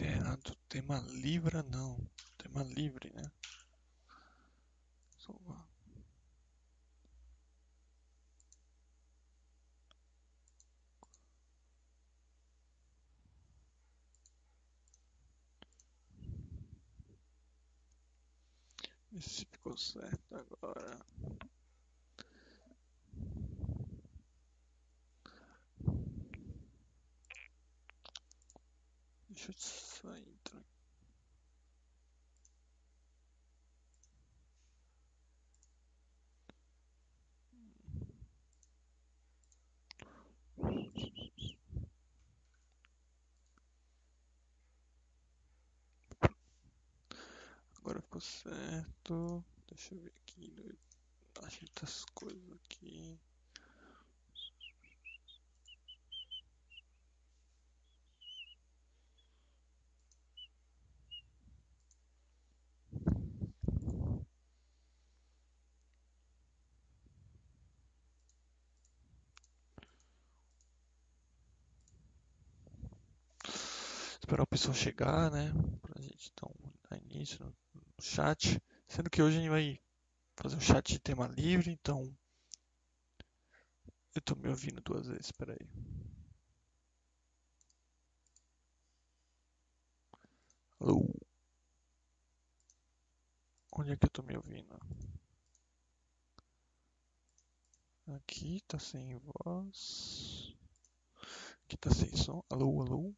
[0.00, 0.54] Errado.
[0.68, 1.98] Tema livre não.
[2.36, 3.22] Tema livre, né?
[5.18, 5.66] Salvar.
[19.10, 21.00] Vê se ficou certo agora.
[29.36, 30.26] Deixa eu sair.
[30.28, 30.62] entrar.
[47.78, 49.44] Agora ficou certo.
[49.68, 50.78] Deixa eu ver aqui.
[51.42, 53.18] Ajeita as coisas aqui.
[74.20, 75.52] Esperar o pessoal chegar, né?
[75.82, 76.52] Pra gente então
[76.90, 77.54] dar início
[78.00, 78.60] chat.
[78.88, 79.80] Sendo que hoje a gente vai
[80.36, 82.14] fazer um chat de tema livre, então.
[84.14, 85.58] Eu tô me ouvindo duas vezes, peraí.
[90.80, 91.04] Alô?
[93.72, 94.78] Onde é que eu tô me ouvindo?
[98.08, 100.54] Aqui tá sem voz.
[101.64, 102.42] Aqui tá sem som.
[102.48, 103.14] Alô, alô?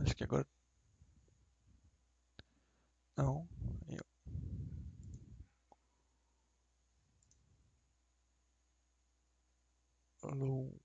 [0.00, 0.46] Acho que agora.
[3.20, 3.46] Não.
[10.22, 10.28] Ó.
[10.28, 10.79] Alô?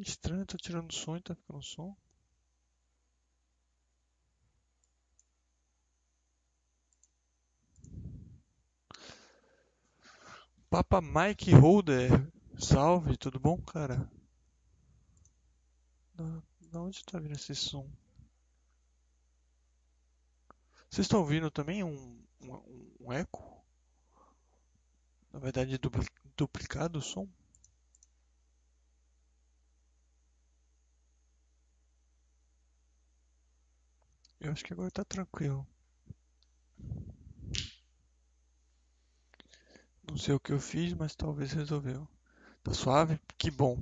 [0.00, 1.94] Estranho, tô tirando som e tá ficando som.
[10.70, 12.26] Papa Mike Holder,
[12.58, 14.08] salve, tudo bom, cara?
[16.14, 17.90] Da, da onde tá vindo esse som?
[20.90, 23.64] Vocês estão ouvindo também um, um, um eco?
[25.32, 26.06] Na verdade, dupli-
[26.36, 27.26] duplicado o som?
[34.40, 35.66] Eu acho que agora tá tranquilo.
[40.08, 42.08] Não sei o que eu fiz, mas talvez resolveu.
[42.62, 43.20] Tá suave?
[43.36, 43.78] Que bom.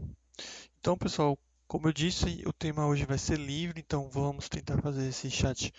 [0.79, 1.39] Então, pessoal,
[1.69, 5.73] como eu disse, o tema hoje vai ser livre, então vamos tentar fazer esse chat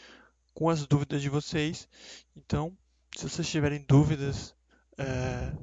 [0.54, 1.88] com as dúvidas de vocês.
[2.36, 2.78] Então,
[3.16, 4.56] se vocês tiverem dúvidas
[4.98, 5.54] eh,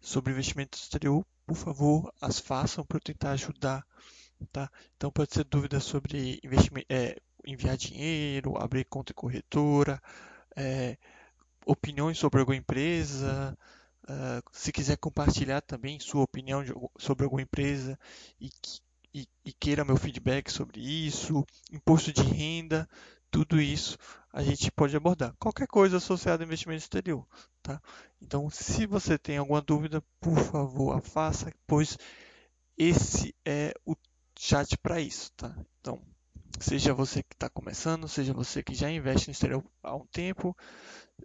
[0.00, 3.86] sobre investimento exterior, por favor, as façam para eu tentar ajudar,
[4.52, 4.70] tá?
[4.96, 6.86] Então, pode ser dúvidas sobre investimento,
[7.46, 10.00] enviar dinheiro, abrir conta em corretora,
[10.56, 10.96] eh,
[11.66, 13.56] opiniões sobre alguma empresa,
[14.08, 17.98] ah, se quiser compartilhar também sua opinião de sobre alguma empresa
[18.40, 18.50] e,
[19.14, 22.88] e- e queira meu feedback sobre isso, imposto de renda,
[23.30, 23.96] tudo isso
[24.32, 25.34] a gente pode abordar.
[25.38, 27.26] Qualquer coisa associada ao investimento exterior,
[27.62, 27.80] tá?
[28.20, 31.96] Então, se você tem alguma dúvida, por favor, a faça, pois
[32.78, 33.94] esse é o
[34.38, 35.56] chat para isso, tá?
[35.80, 36.00] Então,
[36.60, 40.56] seja você que está começando, seja você que já investe no exterior há um tempo,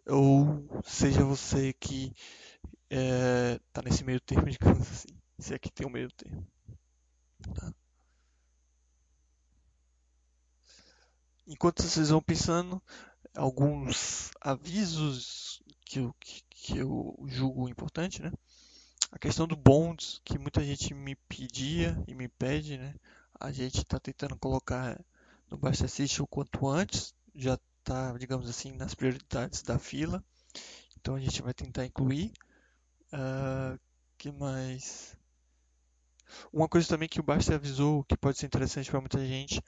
[0.08, 2.14] ou seja você que
[2.90, 5.10] está nesse meio termo, digamos assim,
[5.40, 6.46] se é que tem um meio termo.
[7.54, 7.74] tá?
[11.48, 12.82] Enquanto vocês vão pensando,
[13.36, 18.32] alguns avisos que eu, que, que eu julgo importante, né?
[19.12, 22.94] A questão do bonds, que muita gente me pedia e me pede, né?
[23.40, 25.04] A gente está tentando colocar
[25.50, 30.24] no Basta Assist o quanto antes, já está, digamos assim, nas prioridades da fila.
[31.00, 32.32] Então a gente vai tentar incluir.
[33.14, 33.80] Uh,
[34.18, 35.18] que mais?
[36.54, 39.62] Uma coisa também que o Basta avisou que pode ser interessante para muita gente,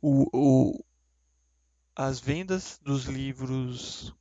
[0.00, 0.84] o, o,
[1.96, 4.14] as vendas dos livros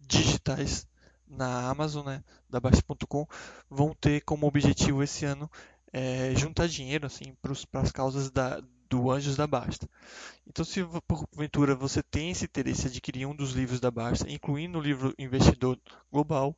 [0.00, 0.88] digitais
[1.26, 3.26] na Amazon, né, da Basta.com,
[3.68, 5.48] vão ter como objetivo esse ano
[5.92, 9.88] é, juntar dinheiro assim para as causas da, do Anjos da Basta.
[10.46, 14.78] Então, se porventura você tem esse interesse em adquirir um dos livros da Basta, incluindo
[14.78, 15.78] o livro Investidor
[16.10, 16.56] Global,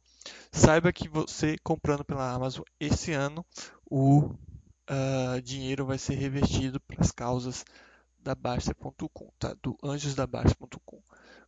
[0.52, 3.44] saiba que você comprando pela Amazon esse ano,
[3.90, 4.26] o
[4.90, 7.64] uh, dinheiro vai ser revertido para as causas
[8.18, 9.56] da Basta.com, tá?
[9.62, 11.02] do anjosdabasta.com.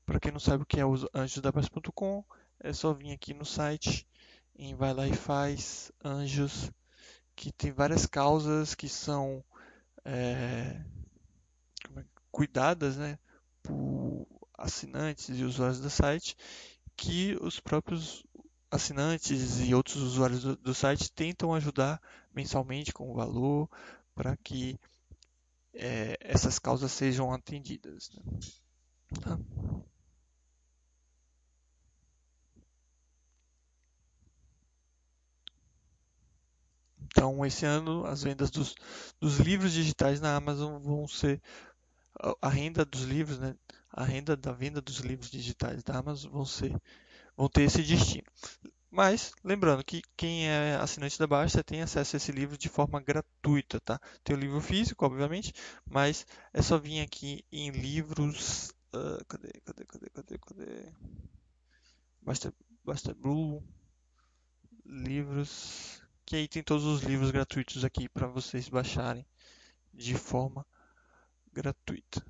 [0.04, 2.24] Para quem não sabe o que é o anjosdabasta.com,
[2.60, 4.06] é só vir aqui no site,
[4.56, 6.70] em vai lá e faz anjos,
[7.34, 9.44] que tem várias causas que são
[10.04, 10.80] é,
[11.96, 13.18] é, cuidadas né,
[13.62, 14.26] por
[14.56, 16.36] assinantes e usuários do site,
[16.96, 18.24] que os próprios
[18.70, 22.00] assinantes e outros usuários do, do site tentam ajudar
[22.34, 23.68] mensalmente com o valor
[24.14, 24.78] para que
[25.74, 28.10] é, essas causas sejam atendidas.
[28.10, 28.22] Né?
[29.20, 29.38] Tá?
[37.12, 38.74] Então, esse ano, as vendas dos,
[39.20, 41.40] dos livros digitais na Amazon vão ser
[42.40, 43.54] a renda dos livros, né?
[43.90, 46.74] A renda da venda dos livros digitais da Amazon vão ser
[47.36, 48.24] vão ter esse destino.
[48.90, 53.00] Mas, lembrando que quem é assinante da Baixa tem acesso a esse livro de forma
[53.00, 54.00] gratuita, tá?
[54.22, 55.52] Tem o livro físico, obviamente,
[55.86, 58.70] mas é só vir aqui em livros.
[58.94, 60.92] Uh, cadê, cadê, cadê, cadê, cadê?
[62.22, 62.54] Basta,
[62.84, 63.62] basta Blue.
[64.84, 66.01] Livros.
[66.32, 69.26] Que aí tem todos os livros gratuitos aqui para vocês baixarem
[69.92, 70.66] de forma
[71.52, 72.24] gratuita.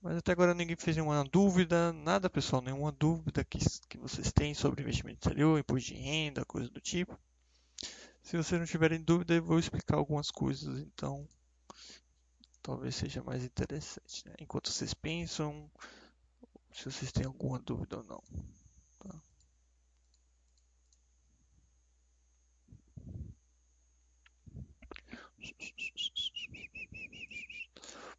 [0.00, 3.58] Mas até agora ninguém fez nenhuma dúvida, nada pessoal, nenhuma dúvida que,
[3.90, 7.20] que vocês têm sobre investimento exterior, imposto de renda, coisa do tipo.
[8.22, 11.28] Se vocês não tiverem dúvida, eu vou explicar algumas coisas, então
[12.62, 14.26] talvez seja mais interessante.
[14.26, 14.34] Né?
[14.40, 15.70] Enquanto vocês pensam,
[16.72, 18.22] se vocês têm alguma dúvida ou não.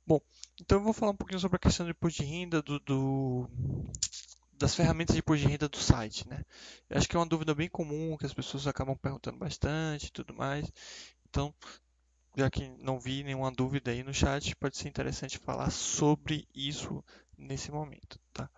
[0.05, 0.19] Bom,
[0.59, 3.49] então eu vou falar um pouquinho sobre a questão do imposto de renda, do, do,
[4.53, 6.43] das ferramentas de imposto de renda do site, né?
[6.89, 10.11] Eu acho que é uma dúvida bem comum, que as pessoas acabam perguntando bastante e
[10.11, 10.71] tudo mais.
[11.29, 11.53] Então,
[12.37, 17.03] já que não vi nenhuma dúvida aí no chat, pode ser interessante falar sobre isso
[17.37, 18.49] nesse momento, tá?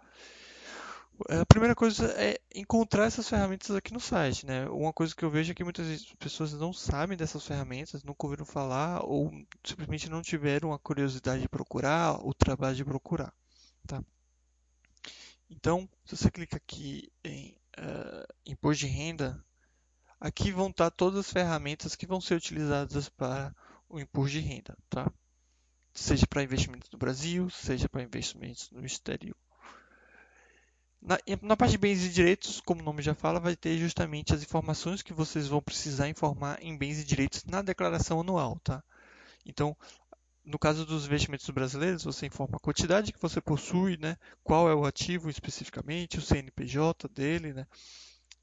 [1.27, 4.69] A primeira coisa é encontrar essas ferramentas aqui no site, né?
[4.69, 8.45] Uma coisa que eu vejo é que muitas pessoas não sabem dessas ferramentas, nunca ouviram
[8.45, 9.29] falar ou
[9.65, 13.33] simplesmente não tiveram a curiosidade de procurar, o trabalho de procurar,
[13.85, 14.01] tá?
[15.49, 19.43] Então, se você clica aqui em uh, Imposto de Renda,
[20.19, 23.53] aqui vão estar todas as ferramentas que vão ser utilizadas para
[23.89, 25.11] o imposto de renda, tá?
[25.91, 29.35] Seja para investimentos no Brasil, seja para investimentos no exterior.
[31.01, 34.33] Na, na, parte de bens e direitos, como o nome já fala, vai ter justamente
[34.33, 38.83] as informações que vocês vão precisar informar em bens e direitos na declaração anual, tá?
[39.45, 39.75] Então,
[40.43, 44.17] no caso dos investimentos brasileiros, você informa a quantidade que você possui, né?
[44.43, 47.65] Qual é o ativo especificamente, o CNPJ dele, né?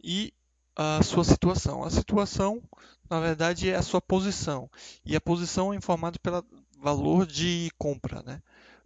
[0.02, 0.32] E
[0.76, 1.82] a sua situação.
[1.82, 2.62] A situação,
[3.10, 4.70] na verdade, é a sua posição.
[5.04, 6.44] E a posição é informada pelo
[6.78, 8.42] valor de compra, né?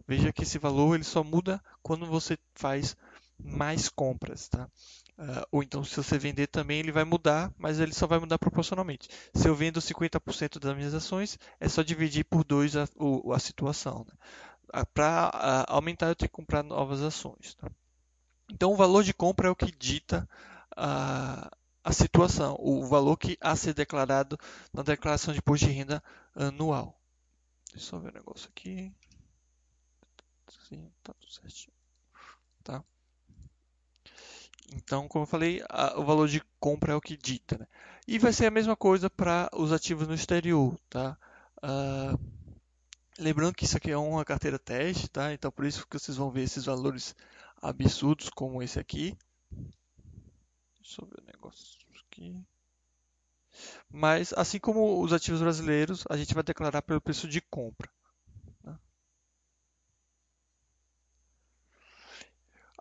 [0.07, 2.95] Veja que esse valor ele só muda quando você faz
[3.43, 4.69] mais compras, tá?
[5.17, 8.39] Uh, ou então, se você vender também, ele vai mudar, mas ele só vai mudar
[8.39, 9.07] proporcionalmente.
[9.35, 12.87] Se eu vendo 50% das minhas ações, é só dividir por 2 a,
[13.33, 14.05] a, situação.
[14.07, 14.81] Né?
[14.81, 17.53] Uh, Para uh, aumentar, eu tenho que comprar novas ações.
[17.55, 17.69] Tá?
[18.51, 20.27] Então, o valor de compra é o que dita
[20.75, 21.51] a,
[21.83, 24.37] a situação, o valor que a ser declarado
[24.73, 26.03] na declaração de imposto de renda
[26.35, 26.99] anual.
[27.71, 28.91] Deixa eu só ver o um negócio aqui.
[30.67, 31.80] Sim, tá tudo certinho.
[34.73, 37.57] Então, como eu falei, a, o valor de compra é o que dita.
[37.57, 37.67] Né?
[38.07, 40.79] E vai ser a mesma coisa para os ativos no exterior.
[40.89, 41.17] Tá?
[41.57, 42.17] Uh,
[43.19, 45.33] lembrando que isso aqui é uma carteira teste, tá?
[45.33, 47.15] então por isso que vocês vão ver esses valores
[47.61, 49.17] absurdos como esse aqui.
[50.81, 52.35] Deixa eu ver o negócio aqui.
[53.89, 57.89] Mas, assim como os ativos brasileiros, a gente vai declarar pelo preço de compra.
[58.63, 58.79] Tá?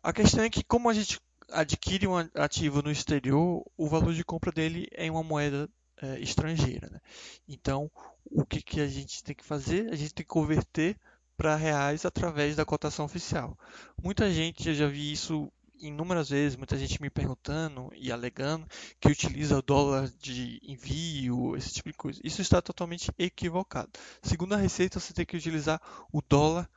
[0.02, 1.20] A questão é que como a gente
[1.52, 5.68] adquire um ativo no exterior, o valor de compra dele é em uma moeda
[6.00, 6.88] é, estrangeira.
[6.90, 7.00] Né?
[7.48, 7.90] Então,
[8.24, 9.92] o que, que a gente tem que fazer?
[9.92, 10.96] A gente tem que converter
[11.36, 13.58] para reais através da cotação oficial.
[14.02, 18.66] Muita gente, eu já vi isso inúmeras vezes, muita gente me perguntando e alegando
[19.00, 22.20] que utiliza o dólar de envio, esse tipo de coisa.
[22.22, 23.90] Isso está totalmente equivocado.
[24.22, 25.80] Segundo a Receita, você tem que utilizar
[26.12, 26.68] o dólar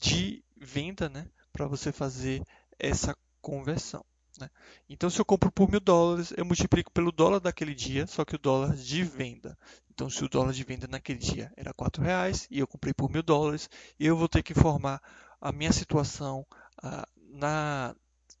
[0.00, 2.42] de venda né, para você fazer
[2.78, 4.04] essa conversão.
[4.38, 4.48] Né?
[4.88, 8.36] Então, se eu compro por mil dólares, eu multiplico pelo dólar daquele dia, só que
[8.36, 9.56] o dólar de venda.
[9.90, 13.10] Então, se o dólar de venda naquele dia era quatro reais e eu comprei por
[13.10, 15.00] mil dólares, eu vou ter que informar
[15.40, 16.46] a minha situação
[16.82, 17.94] ah, na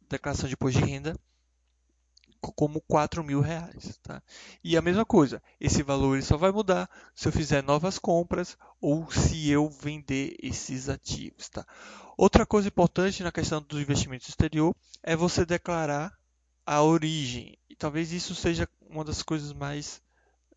[0.08, 1.16] declaração de imposto de renda
[2.52, 3.98] como 4 mil reais.
[4.02, 4.22] Tá?
[4.62, 9.10] E a mesma coisa, esse valor só vai mudar se eu fizer novas compras ou
[9.10, 11.48] se eu vender esses ativos.
[11.48, 11.66] Tá?
[12.16, 16.16] Outra coisa importante na questão do investimento exterior é você declarar
[16.64, 17.56] a origem.
[17.68, 20.02] E talvez isso seja uma das coisas mais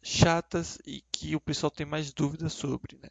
[0.02, 2.98] chatas e que o pessoal tem mais dúvidas sobre.
[3.02, 3.10] Né?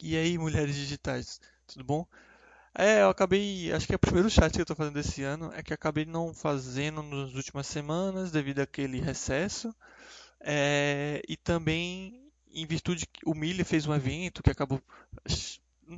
[0.00, 2.06] E aí, mulheres digitais, tudo bom?
[2.78, 3.72] É, eu acabei.
[3.72, 5.50] Acho que é o primeiro chat que eu estou fazendo esse ano.
[5.52, 9.74] É que acabei não fazendo nas últimas semanas devido àquele recesso.
[10.40, 14.80] É, e também em virtude que o Miller fez um evento que acabou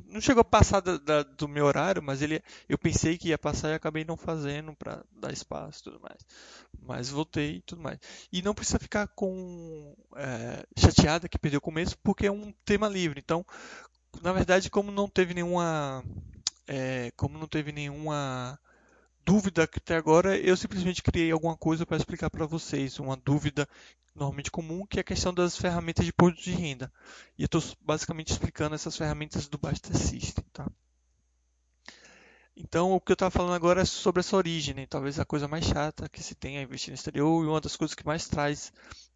[0.09, 3.37] não chegou a passar da, da, do meu horário, mas ele, eu pensei que ia
[3.37, 6.25] passar e acabei não fazendo para dar espaço e tudo mais.
[6.81, 7.99] Mas voltei e tudo mais.
[8.31, 12.87] E não precisa ficar com é, chateada que perdeu o começo, porque é um tema
[12.87, 13.19] livre.
[13.21, 13.45] Então,
[14.21, 16.03] na verdade, como não teve nenhuma,
[16.67, 18.59] é, como não teve nenhuma
[19.25, 23.67] dúvida até agora, eu simplesmente criei alguma coisa para explicar para vocês, uma dúvida
[24.15, 26.91] normalmente comum, que é a questão das ferramentas de imposto de renda.
[27.37, 30.43] E eu estou basicamente explicando essas ferramentas do Basta System.
[30.51, 30.67] Tá?
[32.55, 34.85] Então, o que eu estava falando agora é sobre essa origem, né?
[34.85, 37.75] talvez a coisa mais chata que se tem a investir no exterior e uma das
[37.75, 38.73] coisas que mais traz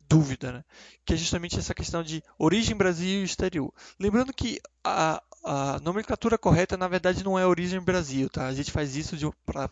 [0.08, 0.64] dúvida, né?
[1.06, 3.74] que é justamente essa questão de origem Brasil e exterior.
[4.00, 8.48] Lembrando que a, a nomenclatura correta, na verdade, não é origem Brasil, tá?
[8.48, 9.70] A gente faz isso para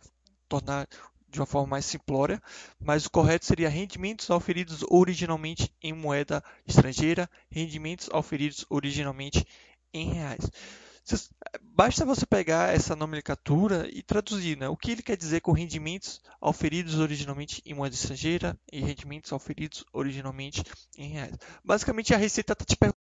[0.47, 0.87] tornar
[1.33, 2.41] de uma forma mais simplória,
[2.79, 9.43] mas o correto seria rendimentos auferidos originalmente em moeda estrangeira, rendimentos auferidos originalmente
[9.91, 10.51] em reais.
[11.61, 14.69] Basta você pegar essa nomenclatura e traduzir, né?
[14.69, 19.83] O que ele quer dizer com rendimentos auferidos originalmente em moeda estrangeira e rendimentos auferidos
[19.93, 20.63] originalmente
[20.97, 21.35] em reais.
[21.63, 23.03] Basicamente, a Receita está te perguntando.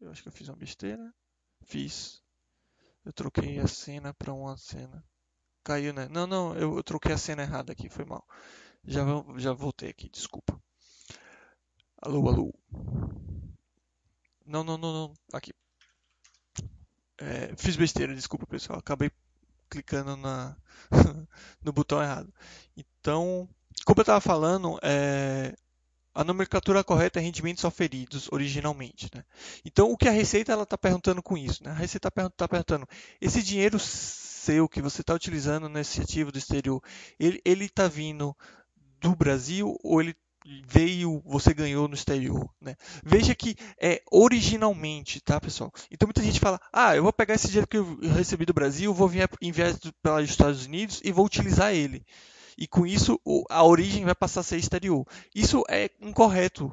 [0.00, 1.12] Eu acho que eu fiz uma besteira.
[1.62, 2.23] Fiz.
[3.04, 5.04] Eu troquei a cena para uma cena.
[5.62, 6.08] Caiu, né?
[6.10, 8.26] Não, não, eu, eu, troquei a cena errada aqui, foi mal.
[8.84, 9.02] Já,
[9.36, 10.60] já voltei aqui, desculpa.
[12.02, 12.54] Alô, alô.
[14.46, 15.14] Não, não, não, não.
[15.32, 15.52] Aqui.
[17.18, 18.78] É, fiz besteira, desculpa pessoal.
[18.78, 19.10] Acabei
[19.70, 20.56] clicando na,
[21.62, 22.32] no botão errado.
[22.76, 23.48] Então,
[23.84, 25.54] como eu estava falando, é,
[26.14, 29.10] a nomenclatura correta é rendimentos oferidos originalmente.
[29.14, 29.24] Né?
[29.64, 31.64] Então, o que a Receita está perguntando com isso?
[31.64, 31.70] Né?
[31.70, 32.86] A Receita está tá perguntando,
[33.20, 36.82] esse dinheiro seu que você está utilizando nesse ativo do exterior,
[37.18, 38.36] ele está vindo
[39.00, 40.14] do Brasil ou ele
[40.66, 42.76] veio, você ganhou no exterior, né?
[43.02, 45.72] Veja que é originalmente, tá, pessoal?
[45.90, 48.92] Então muita gente fala, ah, eu vou pegar esse dinheiro que eu recebi do Brasil,
[48.92, 52.04] vou enviar para os Estados Unidos e vou utilizar ele
[52.58, 53.20] e com isso
[53.50, 55.06] a origem vai passar a ser exterior.
[55.34, 56.72] Isso é incorreto,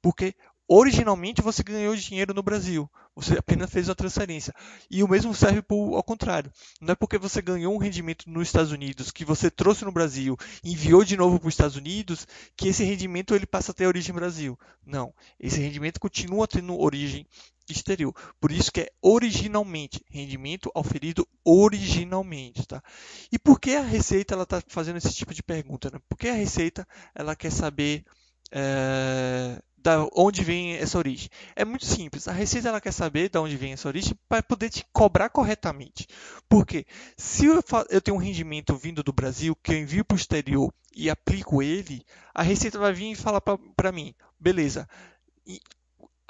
[0.00, 0.34] porque
[0.68, 4.54] originalmente você ganhou dinheiro no Brasil, você apenas fez uma transferência.
[4.90, 6.50] E o mesmo serve por, ao contrário.
[6.80, 10.36] Não é porque você ganhou um rendimento nos Estados Unidos, que você trouxe no Brasil,
[10.64, 14.14] enviou de novo para os Estados Unidos, que esse rendimento ele passa a ter origem
[14.14, 14.58] no Brasil.
[14.84, 17.26] Não, esse rendimento continua tendo origem
[17.68, 18.14] exterior.
[18.40, 22.82] Por isso que é originalmente, rendimento auferido originalmente, tá?
[23.30, 25.90] E por que a Receita ela está fazendo esse tipo de pergunta?
[25.92, 25.98] Né?
[26.08, 28.04] Porque a Receita ela quer saber
[28.50, 31.28] é, da onde vem essa origem.
[31.56, 32.28] É muito simples.
[32.28, 36.06] A Receita ela quer saber de onde vem essa origem para poder te cobrar corretamente.
[36.48, 40.18] Porque se eu, eu tenho um rendimento vindo do Brasil que eu envio para o
[40.18, 44.88] exterior e aplico ele, a Receita vai vir e falar para mim, beleza?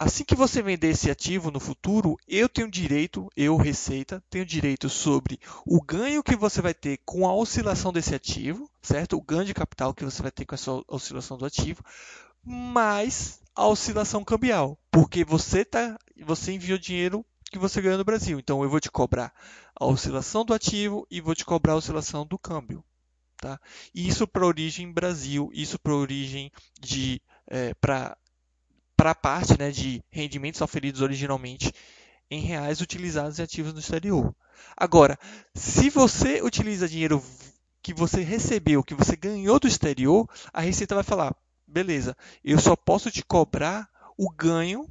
[0.03, 4.89] Assim que você vender esse ativo no futuro, eu tenho direito, eu, Receita, tenho direito
[4.89, 9.17] sobre o ganho que você vai ter com a oscilação desse ativo, certo?
[9.17, 11.85] O ganho de capital que você vai ter com essa oscilação do ativo,
[12.43, 18.41] mais a oscilação cambial, porque você tá, você enviou dinheiro que você ganhou no Brasil.
[18.41, 19.33] Então eu vou te cobrar
[19.73, 22.83] a oscilação do ativo e vou te cobrar a oscilação do câmbio.
[23.37, 23.61] Tá?
[23.95, 28.17] Isso para origem Brasil, isso para origem de é, para
[29.11, 31.73] a parte né, de rendimentos oferidos originalmente
[32.31, 34.35] em reais utilizados em ativos no exterior.
[34.77, 35.19] Agora,
[35.55, 37.23] se você utiliza dinheiro
[37.83, 41.35] que você recebeu, que você ganhou do exterior, a Receita vai falar:
[41.67, 44.89] beleza, eu só posso te cobrar o ganho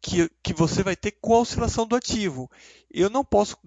[0.00, 2.50] que, que você vai ter com a oscilação do ativo.
[2.90, 3.58] Eu não posso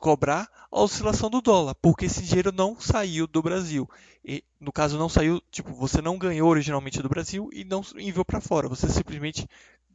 [0.00, 3.88] cobrar a oscilação do dólar, porque esse dinheiro não saiu do Brasil.
[4.24, 8.24] E, no caso, não saiu, tipo, você não ganhou originalmente do Brasil e não enviou
[8.24, 9.46] para fora, você simplesmente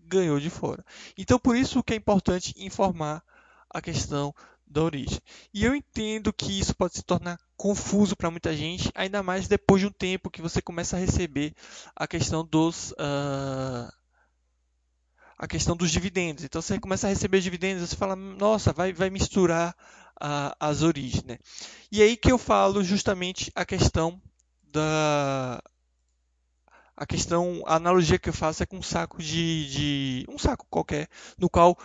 [0.06, 0.86] ganhou de fora.
[1.18, 3.24] Então, por isso que é importante informar
[3.70, 4.34] a questão
[4.68, 5.20] da origem.
[5.54, 9.82] E eu entendo que isso pode se tornar confuso para muita gente, ainda mais depois
[9.82, 11.54] de um tempo que você começa a receber
[11.96, 13.92] a questão dos uh,
[15.38, 16.44] a questão dos dividendos.
[16.44, 19.76] Então você começa a receber dividendos, você fala, nossa, vai, vai misturar
[20.60, 21.24] as origens.
[21.24, 21.38] Né?
[21.92, 24.22] E aí que eu falo justamente a questão
[24.64, 25.62] da
[26.96, 30.66] a questão, a analogia que eu faço é com um saco de, de um saco
[30.70, 31.76] qualquer, no qual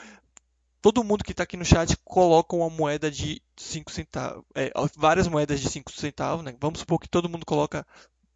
[0.83, 5.27] todo mundo que está aqui no chat coloca uma moeda de 5 centavos, é, várias
[5.27, 6.55] moedas de 5 centavos, né?
[6.61, 7.87] Vamos supor que todo mundo coloca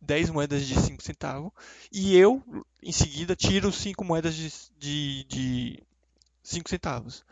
[0.02, 1.52] 10 moedas de 5 centavos
[1.90, 2.42] e eu,
[2.82, 5.82] em seguida, tiro 5 moedas de, de, de
[6.42, 7.24] 5 centavos.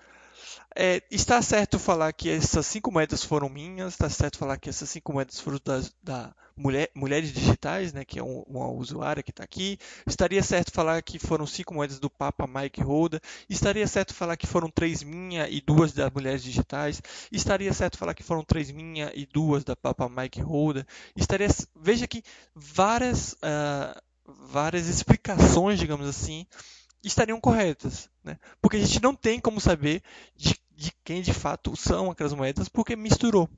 [0.74, 4.88] É, está certo falar que essas cinco moedas foram minhas, está certo falar que essas
[4.88, 9.30] cinco moedas foram das, da mulher, Mulheres Digitais, né, que é um, uma usuária que
[9.30, 9.78] está aqui.
[10.06, 13.20] Estaria certo falar que foram cinco moedas do Papa Mike Holder.
[13.48, 17.02] Estaria certo falar que foram três minhas e duas das Mulheres Digitais.
[17.32, 20.86] Estaria certo falar que foram três minhas e duas da Papa Mike Holder.
[21.16, 22.22] Estaria, veja que
[22.54, 26.46] várias, uh, várias explicações, digamos assim,
[27.02, 28.38] estariam corretas, né?
[28.60, 30.02] Porque a gente não tem como saber
[30.36, 33.48] de, de quem de fato são aquelas moedas, porque misturou.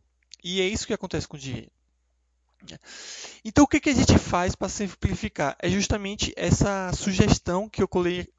[0.44, 1.70] E é isso que acontece com o dinheiro.
[3.44, 5.56] Então, o que, a gente faz para simplificar?
[5.58, 7.88] É justamente essa sugestão que eu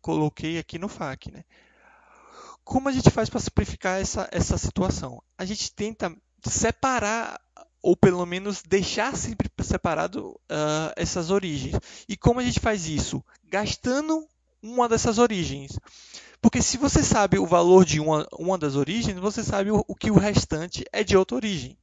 [0.02, 1.32] coloquei aqui no FAQ.
[1.32, 1.44] Né?
[2.64, 5.22] Como a gente faz para simplificar essa, essa situação?
[5.38, 7.40] A gente tenta separar,
[7.82, 11.76] ou pelo menos deixar sempre separado uh, essas origens.
[12.08, 13.24] E como a gente faz isso?
[13.50, 14.28] Gastando
[14.62, 15.78] uma dessas origens.
[16.42, 19.96] Porque se você sabe o valor de uma, uma das origens, você sabe o, o
[19.96, 21.78] que o restante é de outra origem.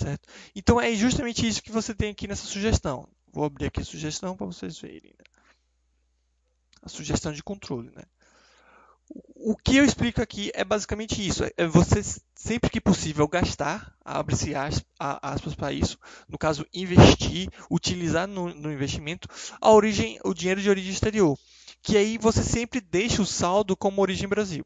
[0.00, 0.28] Certo?
[0.56, 3.06] Então é justamente isso que você tem aqui nessa sugestão.
[3.30, 5.12] Vou abrir aqui a sugestão para vocês verem.
[5.18, 5.24] Né?
[6.82, 7.90] A sugestão de controle.
[7.90, 8.02] Né?
[9.36, 11.44] O que eu explico aqui é basicamente isso.
[11.54, 12.00] É você,
[12.34, 14.54] sempre que possível, gastar, abre-se
[14.98, 19.28] aspas para isso, no caso, investir, utilizar no, no, investimento
[19.60, 21.38] a origem, o dinheiro de origem exterior.
[21.82, 24.64] Que aí você sempre deixa o saldo como origem Brasil.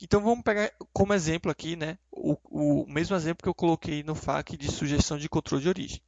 [0.00, 4.14] Então vamos pegar como exemplo aqui, né, o, o mesmo exemplo que eu coloquei no
[4.14, 6.02] FAQ de sugestão de controle de origem.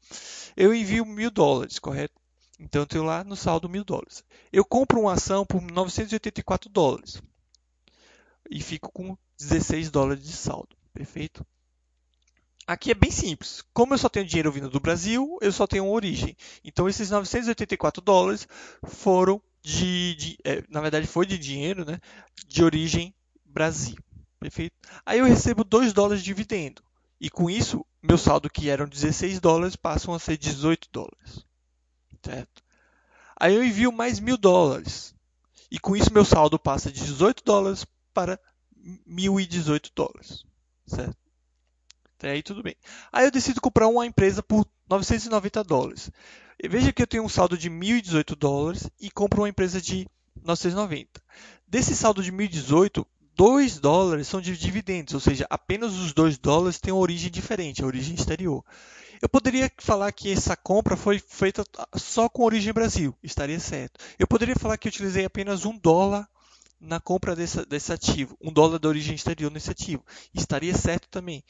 [0.56, 2.14] Eu envio mil dólares, correto?
[2.58, 4.24] Então eu tenho lá no saldo mil dólares.
[4.52, 7.20] Eu compro uma ação por 984 dólares
[8.50, 11.44] e fico com 16 dólares de saldo, perfeito?
[12.66, 13.62] Aqui é bem simples.
[13.72, 16.36] Como eu só tenho dinheiro vindo do Brasil, eu só tenho uma origem.
[16.64, 18.46] Então esses 984 dólares
[18.84, 22.00] foram de, de é, na verdade foi de dinheiro, né,
[22.46, 23.14] de origem
[23.52, 23.96] Brasil.
[24.40, 24.74] Perfeito?
[25.06, 26.82] Aí eu recebo 2 dólares de dividendo.
[27.20, 31.44] E com isso, meu saldo que eram 16 dólares passam a ser 18 dólares.
[32.24, 32.62] Certo?
[33.38, 35.14] Aí eu envio mais mil dólares.
[35.70, 38.38] E com isso meu saldo passa de 18 dólares para
[39.08, 40.44] 1.018 dólares.
[40.86, 41.16] Certo?
[42.18, 42.76] Até aí tudo bem.
[43.12, 46.10] Aí eu decido comprar uma empresa por 990 dólares.
[46.62, 50.08] E veja que eu tenho um saldo de 1.018 dólares e compro uma empresa de
[50.42, 51.22] 990.
[51.66, 53.04] Desse saldo de 1.018,
[53.34, 57.82] 2 dólares são de dividendos, ou seja, apenas os 2 dólares têm uma origem diferente,
[57.82, 58.64] a origem exterior.
[59.20, 61.64] Eu poderia falar que essa compra foi feita
[61.96, 64.00] só com origem Brasil, estaria certo.
[64.18, 66.28] Eu poderia falar que utilizei apenas um dólar
[66.80, 71.44] na compra desse, ativo, um dólar de origem exterior nesse ativo, estaria certo também.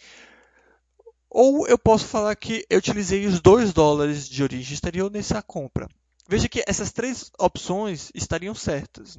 [1.30, 5.88] Ou eu posso falar que eu utilizei os 2 dólares de origem exterior nessa compra.
[6.28, 9.16] Veja que essas três opções estariam certas.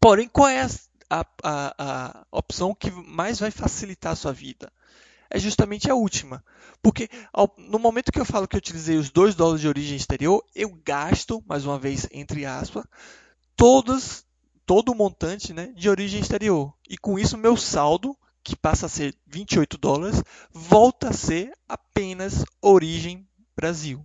[0.00, 0.68] Porém, qual é a
[1.10, 4.72] a, a, a opção que mais vai facilitar a sua vida?
[5.30, 6.42] É justamente a última.
[6.82, 9.96] Porque ao, no momento que eu falo que eu utilizei os 2 dólares de origem
[9.96, 12.84] exterior, eu gasto, mais uma vez, entre aspas,
[13.56, 14.24] todas,
[14.64, 16.72] todo o montante né, de origem exterior.
[16.88, 22.44] E com isso, meu saldo, que passa a ser 28 dólares, volta a ser apenas
[22.62, 24.04] origem Brasil.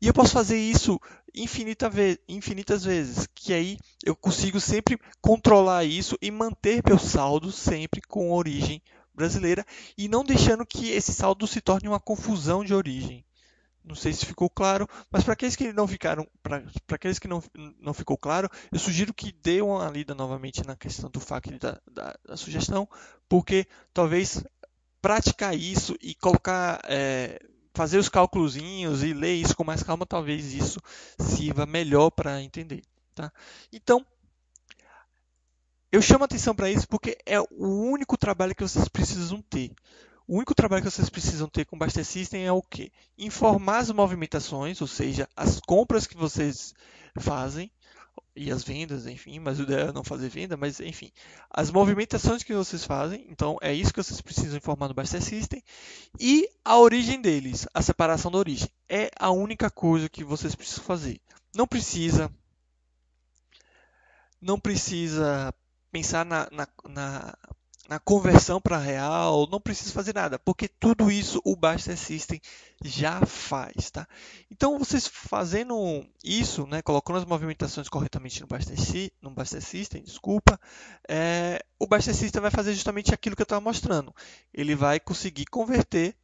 [0.00, 1.00] E eu posso fazer isso
[1.34, 7.52] infinita ve infinitas vezes, que aí eu consigo sempre controlar isso e manter meu saldo
[7.52, 8.82] sempre com origem
[9.14, 9.64] brasileira
[9.96, 13.24] e não deixando que esse saldo se torne uma confusão de origem.
[13.84, 17.42] Não sei se ficou claro, mas para aqueles que não ficaram, para aqueles que não,
[17.80, 21.80] não ficou claro, eu sugiro que dê uma lida novamente na questão do FAQ da,
[21.90, 22.86] da, da sugestão,
[23.28, 24.44] porque talvez
[25.00, 27.40] praticar isso e colocar, é,
[27.78, 30.80] fazer os cálculos e ler isso com mais calma, talvez isso
[31.16, 32.82] sirva melhor para entender.
[33.14, 33.32] Tá?
[33.72, 34.04] Então,
[35.92, 37.46] eu chamo atenção para isso porque é o
[37.92, 39.70] único trabalho que vocês precisam ter.
[40.26, 42.90] O único trabalho que vocês precisam ter com o Buster System é o quê?
[43.16, 46.74] Informar as movimentações, ou seja, as compras que vocês
[47.16, 47.70] fazem
[48.38, 51.10] e as vendas, enfim, mas o ideal é não fazer venda, mas enfim,
[51.50, 55.62] as movimentações que vocês fazem, então é isso que vocês precisam informar no Buster System
[56.20, 58.68] e a origem deles, a separação da origem.
[58.88, 61.20] É a única coisa que vocês precisam fazer.
[61.54, 62.30] Não precisa
[64.40, 65.52] não precisa
[65.90, 67.34] pensar na, na, na
[67.88, 72.38] na conversão para real, não precisa fazer nada, porque tudo isso o Buster System
[72.84, 74.06] já faz, tá?
[74.50, 78.76] Então, vocês fazendo isso, né, colocando as movimentações corretamente no Buster,
[79.22, 80.60] no System, desculpa,
[81.08, 84.14] é, o Buster System vai fazer justamente aquilo que eu estava mostrando.
[84.52, 86.14] Ele vai conseguir converter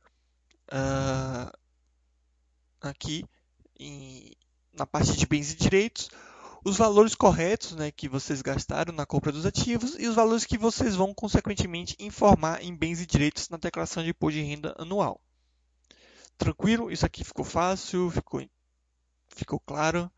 [0.71, 1.51] uh,
[2.83, 3.25] aqui
[3.81, 4.33] em,
[4.71, 6.11] na parte de bens e direitos
[6.65, 10.57] os valores corretos né, que vocês gastaram na compra dos ativos e os valores que
[10.57, 15.21] vocês vão, consequentemente, informar em bens e direitos na declaração de imposto de renda anual.
[16.39, 16.91] Tranquilo?
[16.91, 18.43] Isso aqui ficou fácil, ficou,
[19.29, 20.11] ficou claro.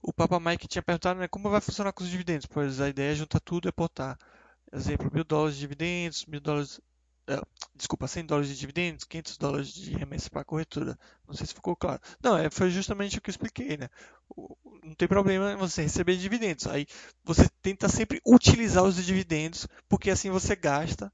[0.00, 3.12] O Papa Mike tinha perguntado né, como vai funcionar com os dividendos, pois a ideia
[3.12, 4.16] é juntar tudo e aportar.
[4.72, 6.80] Exemplo, mil dólares de dividendos, mil dólares
[7.28, 10.98] Uh, desculpa, 100 dólares de dividendos, 500 dólares de remessa para a corretora.
[11.26, 12.00] Não sei se ficou claro.
[12.22, 13.88] Não, é, foi justamente o que eu expliquei, né?
[14.28, 16.66] O, não tem problema você receber dividendos.
[16.66, 16.86] Aí
[17.24, 21.12] você tenta sempre utilizar os dividendos, porque assim você gasta,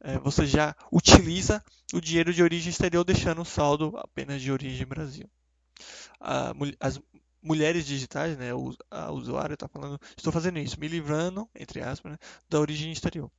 [0.00, 4.86] é, você já utiliza o dinheiro de origem exterior, deixando o saldo apenas de origem
[4.86, 5.28] Brasil.
[6.80, 7.00] as
[7.42, 8.50] mulheres digitais, né,
[8.90, 12.18] a usuária está falando, estou fazendo isso, me livrando, entre aspas, né,
[12.48, 13.30] da origem exterior.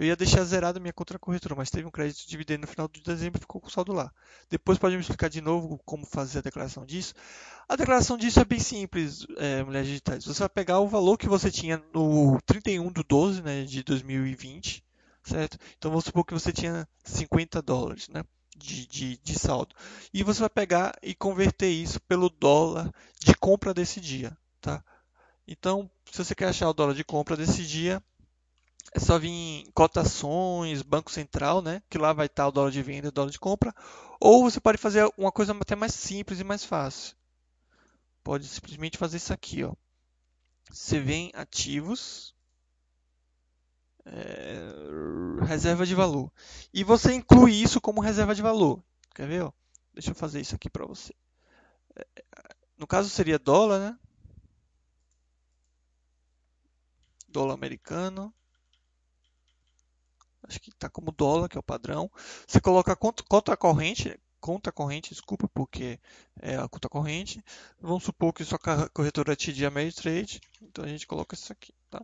[0.00, 2.66] Eu ia deixar zerado minha conta na corretora, mas teve um crédito de dividendo no
[2.66, 4.10] final de dezembro e ficou com saldo lá.
[4.48, 7.12] Depois pode me explicar de novo como fazer a declaração disso?
[7.68, 10.24] A declaração disso é bem simples, é, mulheres digitais.
[10.24, 14.82] Você vai pegar o valor que você tinha no 31 do 12 né, de 2020,
[15.22, 15.58] certo?
[15.76, 18.24] Então vamos supor que você tinha 50 dólares, né?
[18.56, 19.74] De, de, de, saldo.
[20.14, 22.90] E você vai pegar e converter isso pelo dólar
[23.22, 24.34] de compra desse dia.
[24.62, 24.82] Tá?
[25.46, 28.02] Então, se você quer achar o dólar de compra desse dia,
[28.92, 31.82] é só vir cotações, Banco Central, né?
[31.88, 33.74] Que lá vai estar o dólar de venda e o dólar de compra.
[34.20, 37.16] Ou você pode fazer uma coisa até mais simples e mais fácil.
[38.24, 39.74] Pode simplesmente fazer isso aqui, ó.
[40.70, 42.34] Você vem ativos,
[44.04, 44.60] é,
[45.46, 46.30] reserva de valor.
[46.74, 48.82] E você inclui isso como reserva de valor.
[49.14, 49.42] Quer ver?
[49.42, 49.52] Ó?
[49.94, 51.14] Deixa eu fazer isso aqui para você.
[51.96, 52.24] É,
[52.76, 53.98] no caso seria dólar, né?
[57.28, 58.34] Dólar americano
[60.50, 62.10] acho que está como dólar, que é o padrão.
[62.46, 66.00] Você coloca conta, conta corrente, conta corrente, desculpa, porque
[66.40, 67.42] é a conta corrente.
[67.80, 68.58] Vamos supor que sua
[68.92, 72.02] corretora TD Ameritrade, então a gente coloca isso aqui, tá?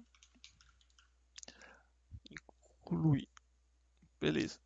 [2.82, 3.28] Incluir.
[4.20, 4.58] Beleza.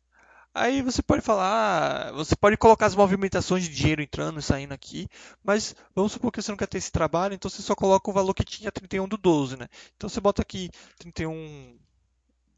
[0.53, 5.07] Aí você pode falar, você pode colocar as movimentações de dinheiro entrando e saindo aqui,
[5.41, 8.13] mas vamos supor que você não quer ter esse trabalho, então você só coloca o
[8.13, 9.67] valor que tinha 31 do 12, né?
[9.95, 11.79] Então você bota aqui 31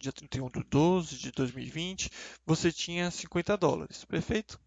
[0.03, 2.11] dia 31 de 12 de 2020,
[2.45, 4.59] você tinha 50 dólares, perfeito?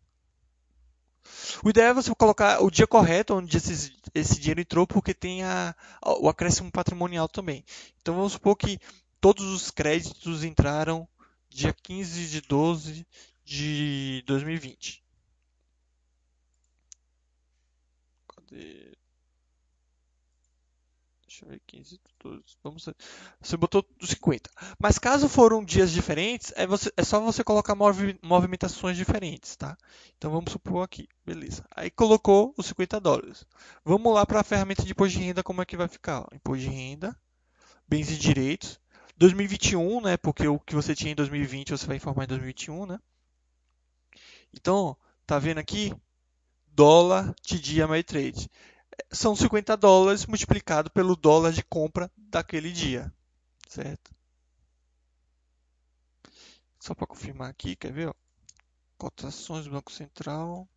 [1.62, 5.42] O ideal é você colocar o dia correto onde esse, esse dinheiro entrou, porque tem
[5.42, 5.74] a,
[6.20, 7.64] o acréscimo patrimonial também.
[8.00, 8.78] Então vamos supor que
[9.20, 11.06] todos os créditos entraram
[11.50, 13.06] dia 15 de 12
[13.44, 15.02] de 2020.
[18.28, 18.95] Cadê?
[21.36, 22.88] Deixa eu ver, 15, 12, vamos.
[23.42, 24.48] Você botou 50.
[24.78, 29.76] Mas caso foram dias diferentes, é, você, é só você colocar movi, movimentações diferentes, tá?
[30.16, 31.62] Então vamos supor aqui, beleza.
[31.76, 33.46] Aí colocou os 50 dólares.
[33.84, 36.26] Vamos lá para a ferramenta de imposto de renda, como é que vai ficar?
[36.32, 37.14] Imposto de renda,
[37.86, 38.80] bens e direitos.
[39.18, 40.16] 2021, né?
[40.16, 42.98] Porque o que você tinha em 2020 você vai informar em 2021, né?
[44.54, 44.96] Então,
[45.26, 45.94] tá vendo aqui?
[46.72, 48.50] Dólar TD Ameritrade
[49.10, 53.12] são 50 dólares multiplicado pelo dólar de compra daquele dia,
[53.68, 54.14] certo?
[56.80, 58.14] Só para confirmar aqui, quer ver?
[58.96, 60.68] Cotações do Banco Central.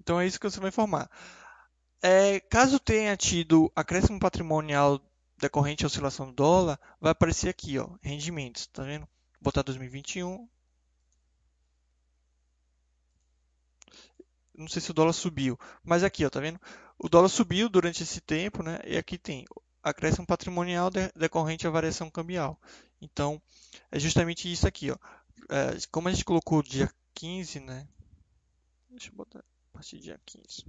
[0.00, 1.08] Então é isso que você vai informar.
[2.02, 5.00] É, caso tenha tido acréscimo patrimonial
[5.38, 9.06] decorrente à oscilação do dólar, vai aparecer aqui, ó, rendimentos, tá vendo?
[9.34, 10.48] Vou botar 2021.
[14.54, 16.60] Não sei se o dólar subiu, mas aqui, ó, tá vendo?
[16.98, 18.80] O dólar subiu durante esse tempo, né?
[18.84, 19.44] E aqui tem
[19.82, 22.58] acréscimo patrimonial decorrente à variação cambial.
[23.00, 23.40] Então,
[23.90, 24.96] é justamente isso aqui, ó.
[25.48, 27.86] É, como a gente colocou dia 15, né?
[28.90, 30.64] Deixa eu botar a partir do dia 15.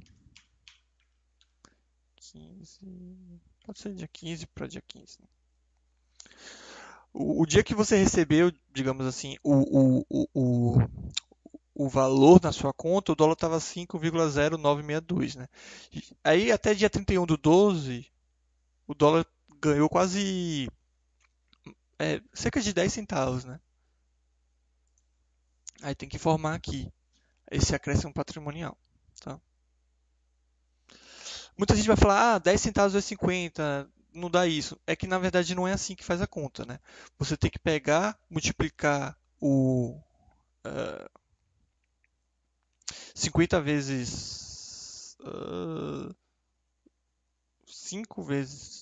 [2.15, 3.41] 15.
[3.65, 5.17] Pode ser dia 15 para dia 15.
[5.21, 5.28] Né?
[7.13, 10.78] O, o, dia que você recebeu, digamos assim, o, o, o,
[11.76, 15.47] o valor na sua conta, o dólar estava 5,0962, né?
[16.23, 18.12] Aí até dia 31 do 12,
[18.88, 19.26] o dólar
[19.62, 20.69] ganhou quase
[22.00, 23.60] é, cerca de 10 centavos, né?
[25.82, 26.91] Aí tem que informar aqui
[27.52, 28.78] esse acréscimo patrimonial.
[29.22, 29.39] Tá?
[31.58, 34.80] Muita gente vai falar, ah, 10 centavos é 50, não dá isso.
[34.88, 36.80] É que na verdade não é assim que faz a conta, né?
[37.17, 40.00] Você tem que pegar, multiplicar o
[40.65, 41.10] uh,
[43.13, 46.15] 50 vezes uh,
[47.67, 48.73] 5 vezes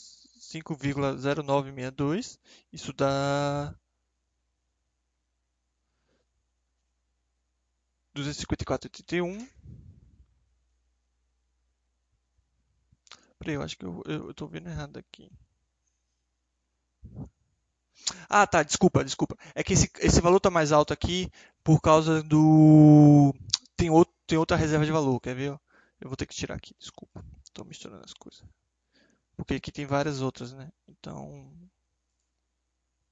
[0.51, 2.39] 5,0962,
[2.73, 3.73] isso dá
[8.15, 9.47] 254,81
[13.39, 15.31] Peraí, eu acho que eu, tô vendo errado aqui.
[18.29, 19.35] Ah, tá, desculpa, desculpa.
[19.55, 21.27] É que esse, esse valor tá mais alto aqui
[21.63, 23.33] por causa do.
[23.75, 25.59] Tem, outro, tem outra reserva de valor, quer ver?
[25.99, 27.25] Eu vou ter que tirar aqui, desculpa.
[27.51, 28.43] Tô misturando as coisas.
[29.35, 30.71] Porque aqui tem várias outras, né?
[30.87, 31.53] Então.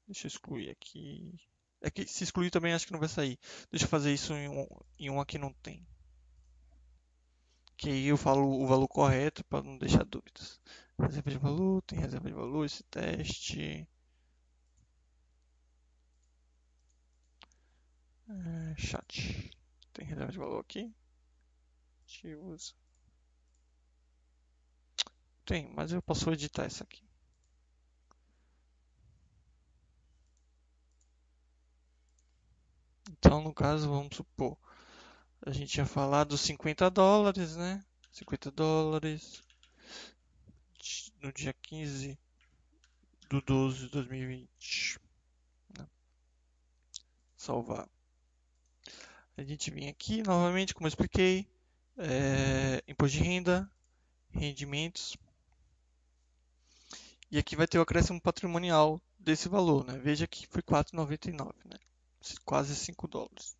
[0.08, 1.34] Deixa eu excluir aqui.
[1.82, 3.40] É que se excluir também acho que não vai sair.
[3.72, 4.68] Deixa eu fazer isso em um,
[5.14, 5.86] um aqui não tem
[7.80, 10.60] que aí eu falo o valor correto para não deixar dúvidas.
[11.00, 13.88] Reserva de valor, tem reserva de valor, esse teste.
[18.28, 19.50] É, chat.
[19.94, 20.94] Tem reserva de valor aqui.
[22.04, 22.76] Ativos.
[25.50, 27.02] Tem, mas eu posso editar essa aqui.
[33.10, 34.56] Então, no caso, vamos supor
[35.44, 37.84] a gente tinha falado 50 dólares, né?
[38.12, 39.42] 50 dólares
[41.20, 42.16] no dia 15
[43.28, 45.00] do 12 de 2020.
[45.76, 45.88] Né?
[47.36, 47.90] Salvar.
[49.36, 51.48] A gente vem aqui novamente, como eu expliquei,
[51.98, 53.72] é, imposto de renda,
[54.30, 55.18] rendimentos.
[57.32, 59.98] E aqui vai ter o acréscimo patrimonial desse valor, né?
[59.98, 61.78] Veja que foi 4,99, né?
[62.44, 63.56] Quase 5 dólares.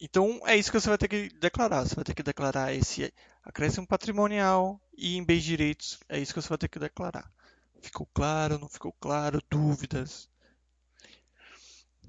[0.00, 1.82] Então é isso que você vai ter que declarar.
[1.82, 3.10] Você vai ter que declarar esse
[3.42, 5.98] acréscimo patrimonial e em bens direitos.
[6.10, 7.32] É isso que você vai ter que declarar.
[7.80, 8.58] Ficou claro?
[8.58, 9.40] Não ficou claro?
[9.48, 10.28] Dúvidas?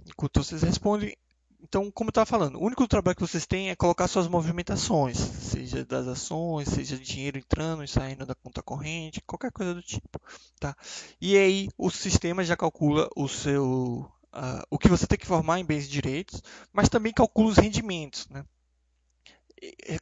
[0.05, 1.15] Enquanto vocês respondem.
[1.61, 5.17] Então, como eu estava falando, o único trabalho que vocês têm é colocar suas movimentações,
[5.17, 10.19] seja das ações, seja dinheiro entrando e saindo da conta corrente, qualquer coisa do tipo,
[10.59, 10.75] tá?
[11.19, 15.59] E aí o sistema já calcula o seu uh, o que você tem que formar
[15.59, 16.41] em bens e direitos,
[16.71, 18.27] mas também calcula os rendimentos.
[18.29, 18.45] Né?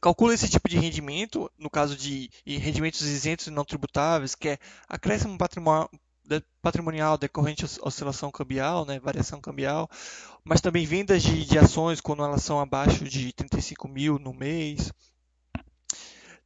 [0.00, 4.58] calcula esse tipo de rendimento, no caso de rendimentos isentos e não tributáveis, que é
[4.88, 5.38] acréscimo
[6.62, 9.88] patrimonial decorrente à oscilação cambial, né, variação cambial,
[10.44, 14.90] mas também vendas de, de ações quando elas são abaixo de 35 mil no mês,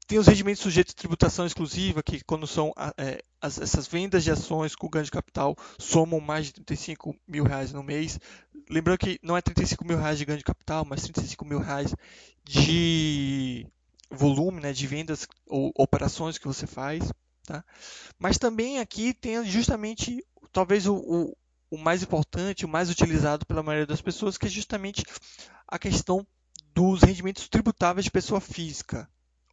[0.09, 4.31] tem os rendimentos sujeitos à tributação exclusiva, que quando são é, as, essas vendas de
[4.31, 8.19] ações com ganho de capital somam mais de 35 mil reais no mês.
[8.71, 11.95] Lembrando que não é 35 mil reais de ganho de capital, mas 35 mil reais
[12.43, 13.67] de
[14.11, 17.13] volume, né, de vendas ou operações que você faz.
[17.49, 17.65] Tá?
[18.19, 21.37] Mas também aqui tem justamente talvez o, o,
[21.71, 25.03] o mais importante, o mais utilizado pela maioria das pessoas, que é justamente
[25.67, 26.27] a questão
[26.75, 29.09] dos rendimentos tributáveis de pessoa física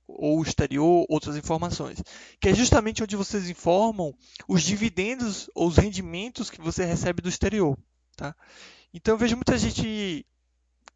[0.06, 2.04] ou exterior, outras informações,
[2.42, 4.14] que é justamente onde vocês informam
[4.46, 7.78] os dividendos ou os rendimentos que você recebe do exterior,
[8.18, 8.36] tá?
[8.94, 10.26] Então eu vejo muita gente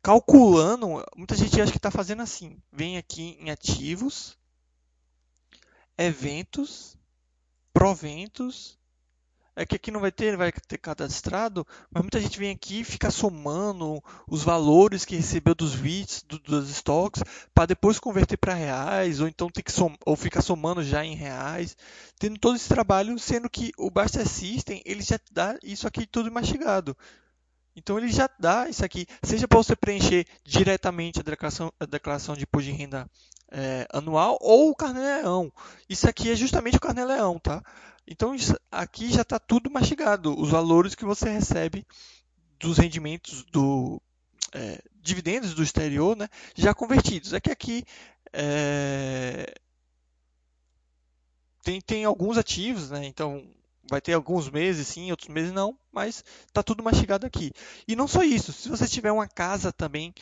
[0.03, 4.37] calculando, muita gente acha que está fazendo assim, vem aqui em ativos,
[5.99, 6.97] eventos,
[7.73, 8.79] proventos
[9.59, 12.83] é que aqui não vai ter, vai ter cadastrado, mas muita gente vem aqui e
[12.85, 17.21] fica somando os valores que recebeu dos VITs, do, dos estoques,
[17.53, 21.13] para depois converter para reais, ou então ter que som, ou ficar somando já em
[21.13, 21.75] reais,
[22.17, 26.31] tendo todo esse trabalho, sendo que o Basta System ele já dá isso aqui tudo
[26.31, 26.95] mastigado.
[27.75, 32.35] Então ele já dá isso aqui, seja para você preencher diretamente a declaração, a declaração
[32.35, 33.09] de imposto de renda
[33.51, 35.51] é, anual ou o carnê-leão.
[35.87, 37.63] Isso aqui é justamente o carnê-leão, tá?
[38.07, 38.35] Então
[38.71, 41.85] aqui já está tudo mastigado, os valores que você recebe
[42.59, 44.01] dos rendimentos do
[44.51, 47.33] é, dividendos do exterior, né, já convertidos.
[47.33, 47.85] É que aqui
[48.33, 49.53] é,
[51.63, 53.47] tem, tem alguns ativos, né, então
[53.89, 57.51] vai ter alguns meses sim, outros meses não, mas está tudo mastigado aqui.
[57.87, 60.13] E não só isso, se você tiver uma casa também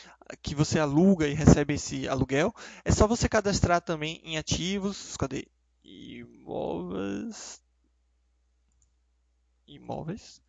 [0.42, 2.54] que você aluga e recebe esse aluguel,
[2.84, 5.46] é só você cadastrar também em ativos, cadê?
[5.84, 7.60] Imóveis,
[9.66, 10.40] imóveis.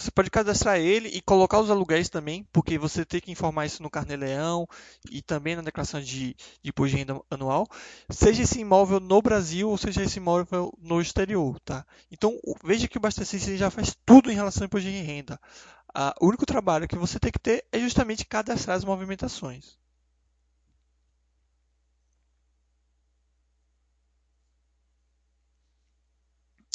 [0.00, 3.82] Você pode cadastrar ele e colocar os aluguéis também, porque você tem que informar isso
[3.82, 4.66] no Carnê-Leão
[5.10, 7.66] e também na declaração de, de imposto de renda anual,
[8.08, 11.84] seja esse imóvel no Brasil ou seja esse imóvel no exterior, tá?
[12.10, 15.38] Então, veja que o Bastecista já faz tudo em relação ao imposto de renda.
[15.94, 19.78] Ah, o único trabalho que você tem que ter é justamente cadastrar as movimentações.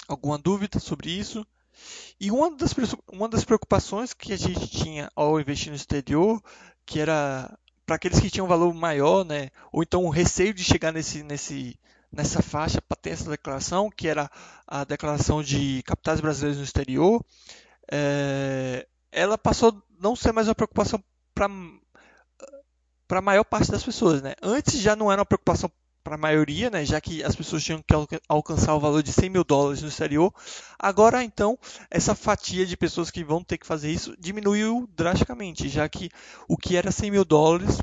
[0.08, 1.46] alguma dúvida sobre isso.
[2.20, 2.74] E uma das,
[3.12, 6.42] uma das preocupações que a gente tinha ao investir no exterior,
[6.86, 10.64] que era para aqueles que tinham um valor maior, né, ou então o receio de
[10.64, 11.80] chegar nesse, nesse,
[12.12, 14.30] nessa faixa para ter essa declaração, que era
[14.66, 17.24] a declaração de capitais brasileiros no exterior,
[17.92, 21.48] é, ela passou a não ser mais uma preocupação para
[23.08, 24.34] para a maior parte das pessoas, né?
[24.42, 25.72] Antes já não era uma preocupação
[26.06, 29.28] para a maioria, né, já que as pessoas tinham que alcançar o valor de 100
[29.28, 30.32] mil dólares no exterior.
[30.78, 31.58] Agora, então,
[31.89, 36.12] essa fatia de pessoas que vão ter que fazer isso diminuiu drasticamente, já que
[36.48, 37.80] o que era 100 mil dólares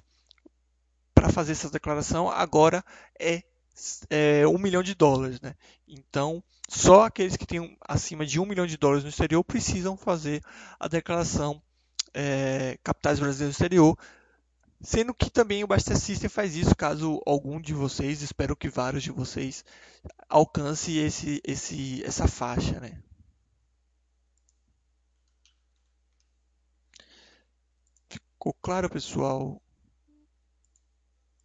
[1.12, 2.84] para fazer essa declaração agora
[3.18, 3.42] é,
[4.08, 5.40] é 1 milhão de dólares.
[5.40, 5.56] Né?
[5.88, 10.40] Então, só aqueles que têm acima de 1 milhão de dólares no exterior precisam fazer
[10.78, 11.60] a declaração
[12.14, 13.98] é, capitais brasileiros no exterior
[14.82, 19.04] Sendo que também o Basta System faz isso caso algum de vocês, espero que vários
[19.04, 19.64] de vocês,
[20.28, 22.80] alcance esse, esse, essa faixa.
[22.80, 23.00] Né?
[28.08, 29.62] Ficou claro, pessoal?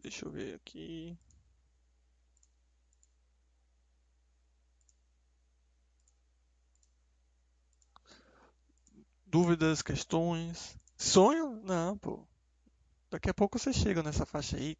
[0.01, 1.15] Deixa eu ver aqui.
[9.27, 10.75] Dúvidas, questões?
[10.97, 11.61] Sonho?
[11.63, 12.26] Não, pô.
[13.09, 14.77] Daqui a pouco vocês chegam nessa faixa aí,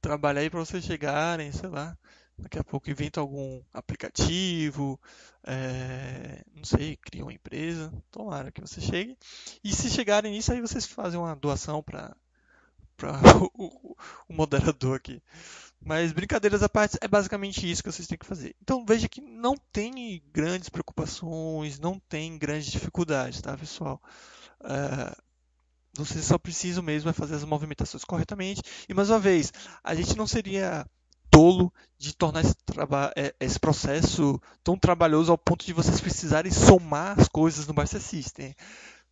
[0.00, 1.96] trabalha aí para vocês chegarem, sei lá.
[2.38, 5.00] Daqui a pouco inventa algum aplicativo,
[5.42, 7.92] é, não sei, cria uma empresa.
[8.10, 9.16] Tomara que você chegue.
[9.64, 12.14] E se chegarem nisso, aí vocês fazem uma doação para
[13.54, 13.96] o,
[14.28, 15.22] o moderador aqui.
[15.80, 18.54] Mas brincadeiras à parte, é basicamente isso que vocês têm que fazer.
[18.60, 24.02] Então veja que não tem grandes preocupações, não tem grandes dificuldades, tá, pessoal?
[24.60, 25.25] Uh,
[25.96, 28.62] você só precisa mesmo é fazer as movimentações corretamente.
[28.88, 30.86] E mais uma vez, a gente não seria
[31.30, 32.54] tolo de tornar esse,
[33.16, 38.00] é, esse, processo tão trabalhoso ao ponto de vocês precisarem somar as coisas no Basta
[38.00, 38.54] System.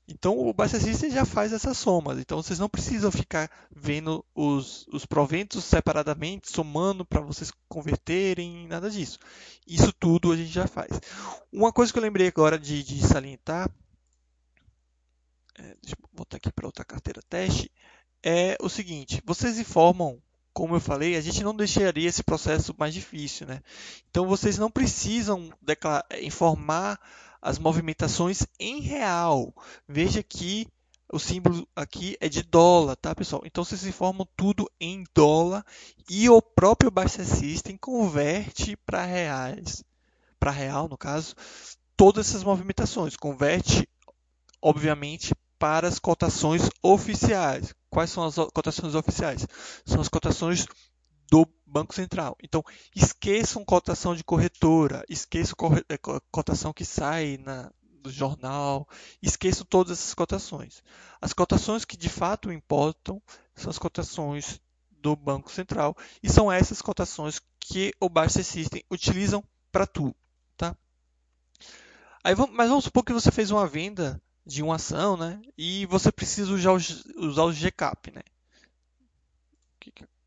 [0.07, 2.18] Então o Basta System já faz essas somas.
[2.18, 8.91] Então vocês não precisam ficar vendo os, os proventos separadamente, somando para vocês converterem, nada
[8.91, 9.18] disso.
[9.66, 11.01] Isso tudo a gente já faz.
[11.53, 13.70] Uma coisa que eu lembrei agora de, de salientar
[15.59, 17.70] é, deixa eu voltar aqui para outra carteira teste,
[18.22, 20.18] é o seguinte, vocês informam,
[20.52, 23.61] como eu falei, a gente não deixaria esse processo mais difícil, né?
[24.11, 25.50] Então vocês não precisam
[26.22, 26.98] informar
[27.42, 29.52] as movimentações em real.
[29.86, 30.66] Veja que
[31.12, 33.42] o símbolo aqui é de dólar, tá, pessoal?
[33.44, 35.64] Então vocês informam tudo em dólar
[36.09, 39.84] e o próprio Baixa System converte para reais,
[40.40, 41.34] para real no caso,
[41.96, 43.86] todas essas movimentações, converte
[44.62, 47.74] obviamente para as cotações oficiais.
[47.90, 49.46] Quais são as cotações oficiais?
[49.86, 50.66] São as cotações
[51.30, 52.36] do Banco Central.
[52.42, 52.62] Então,
[52.94, 55.55] esqueçam cotação de corretora, esqueçam
[55.88, 55.98] é,
[56.30, 57.70] cotação que sai na,
[58.02, 58.86] do jornal,
[59.22, 60.82] esqueçam todas essas cotações.
[61.20, 63.20] As cotações que de fato importam
[63.55, 69.42] são as cotações do Banco Central e são essas cotações que o Barça System utilizam
[69.72, 70.14] para tudo,
[70.57, 70.76] tá?
[72.22, 75.40] Aí, mas vamos supor que você fez uma venda de uma ação, né?
[75.57, 76.72] E você precisa usar
[77.16, 78.22] usar o GCAP, né?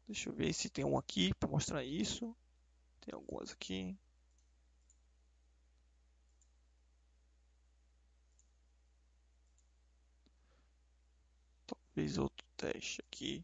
[0.07, 2.33] Deixa eu ver se tem um aqui para mostrar isso.
[3.01, 3.97] Tem algumas aqui.
[11.65, 13.43] Talvez outro teste aqui.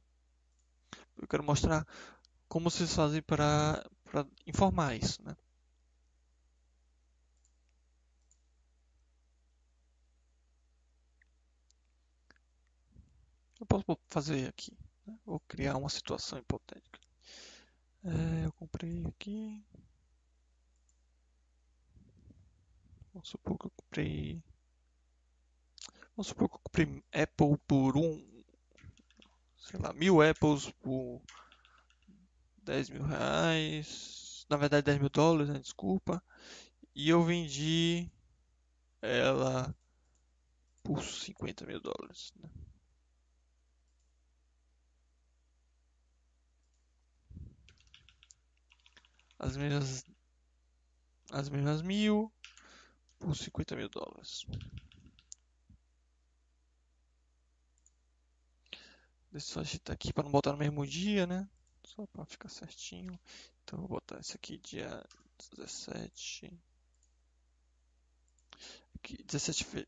[1.17, 1.85] Eu quero mostrar
[2.47, 5.35] como vocês fazem para, para informar isso, né?
[13.63, 14.77] Eu posso fazer aqui.
[15.07, 15.17] Né?
[15.25, 16.99] Vou criar uma situação hipotética.
[18.03, 19.65] É, eu comprei aqui.
[23.13, 24.43] Vamos supor que eu comprei.
[26.13, 28.43] Vamos supor que eu comprei Apple por um.
[29.57, 31.21] Sei lá, mil Apples por
[32.63, 34.45] 10 mil reais.
[34.49, 35.59] Na verdade, 10 mil dólares, né?
[35.59, 36.21] Desculpa.
[36.93, 38.11] E eu vendi
[39.01, 39.73] ela
[40.83, 42.33] por 50 mil dólares.
[42.35, 42.49] Né?
[49.43, 50.05] As mesmas
[51.31, 52.31] as mesmas mil
[53.19, 54.45] por 50 mil dólares.
[59.31, 61.49] Deixa eu só agitar aqui para não botar no mesmo dia, né?
[61.83, 63.19] Só para ficar certinho.
[63.63, 65.03] Então vou botar esse aqui dia
[65.51, 66.53] 17.
[68.95, 69.87] Aqui, 17 foi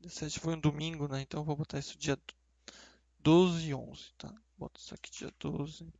[0.00, 1.20] 17 foi um domingo, né?
[1.20, 2.18] Então vou botar isso dia
[3.18, 4.32] 12 e 11, tá?
[4.56, 5.92] Bota isso aqui dia 12.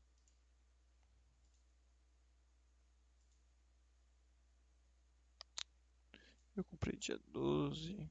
[6.86, 8.10] Eu comprei dia 12.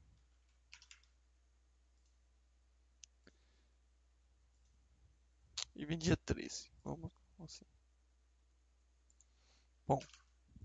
[5.75, 6.69] E vim dia 13.
[6.83, 7.09] Vamos
[7.39, 7.63] assim.
[9.87, 9.99] Bom,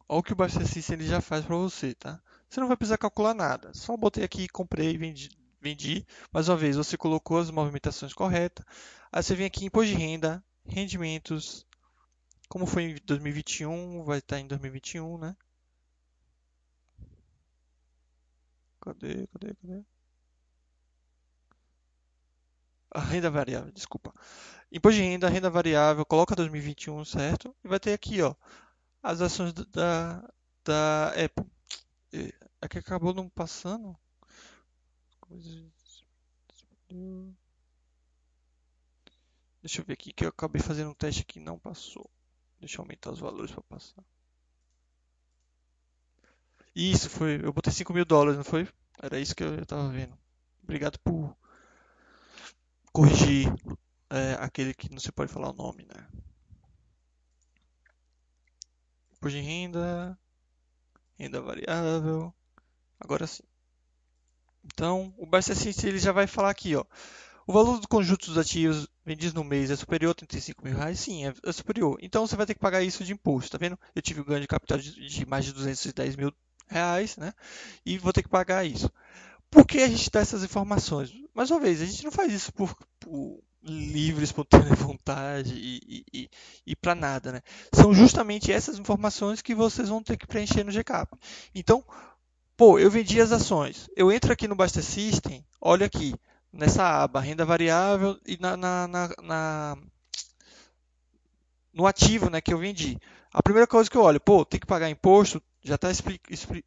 [0.09, 0.61] olha o que o Baixa
[0.93, 2.21] ele já faz para você, tá?
[2.49, 3.73] Você não vai precisar calcular nada.
[3.75, 5.31] Só botei aqui, comprei, vendi,
[5.61, 6.07] vendi.
[6.33, 8.65] Mais uma vez, você colocou as movimentações corretas.
[9.13, 11.67] Aí você vem aqui em imposto de renda, rendimentos.
[12.49, 15.37] Como foi em 2021, vai estar em 2021, né?
[18.81, 19.85] Cadê, cadê, cadê?
[22.93, 24.13] A renda variável, desculpa.
[24.73, 27.55] Imposto de renda, renda variável, coloca 2021, certo?
[27.65, 28.35] E vai ter aqui, ó,
[29.03, 30.23] as ações da,
[30.65, 31.47] da Apple.
[32.61, 33.97] É que acabou não passando.
[39.63, 42.11] Deixa eu ver aqui que eu acabei fazendo um teste que não passou.
[42.59, 44.05] Deixa eu aumentar os valores para passar.
[46.75, 47.41] Isso, foi.
[47.45, 48.69] Eu botei 5 mil dólares, não foi?
[49.03, 50.17] Era isso que eu tava vendo.
[50.63, 51.37] Obrigado por
[52.93, 53.53] corrigir
[54.11, 56.07] é, aquele que não se pode falar o nome, né?
[59.13, 60.19] Imposto de renda,
[61.19, 62.35] renda variável.
[62.99, 63.43] Agora sim.
[64.65, 66.85] Então, o BCC ele já vai falar aqui, ó.
[67.47, 71.01] O valor do conjunto dos ativos vendidos no mês é superior a 35 mil reais?
[71.01, 71.99] Sim, é, é superior.
[72.01, 73.79] Então você vai ter que pagar isso de imposto, tá vendo?
[73.95, 76.33] Eu tive um ganho de capital de, de mais de 210 mil
[76.71, 77.33] reais, né?
[77.85, 78.91] E vou ter que pagar isso.
[79.51, 81.13] Por que a gente dá essas informações?
[81.35, 86.05] Mais uma vez, a gente não faz isso por, por livre, espontânea vontade e, e,
[86.13, 86.31] e,
[86.69, 87.43] e para nada, né?
[87.73, 91.19] São justamente essas informações que vocês vão ter que preencher no GCAP.
[91.55, 91.85] Então,
[92.57, 93.89] pô, eu vendi as ações.
[93.97, 96.15] Eu entro aqui no Basta System, olha aqui,
[96.53, 99.79] nessa aba, renda variável e na, na, na, na
[101.73, 102.99] no ativo né, que eu vendi.
[103.33, 105.89] A primeira coisa que eu olho, pô, tem que pagar imposto, já está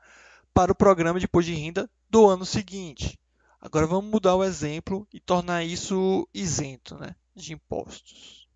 [0.54, 3.18] para o programa de imposto de renda do ano seguinte.
[3.60, 8.48] Agora vamos mudar o exemplo e tornar isso isento né, de impostos.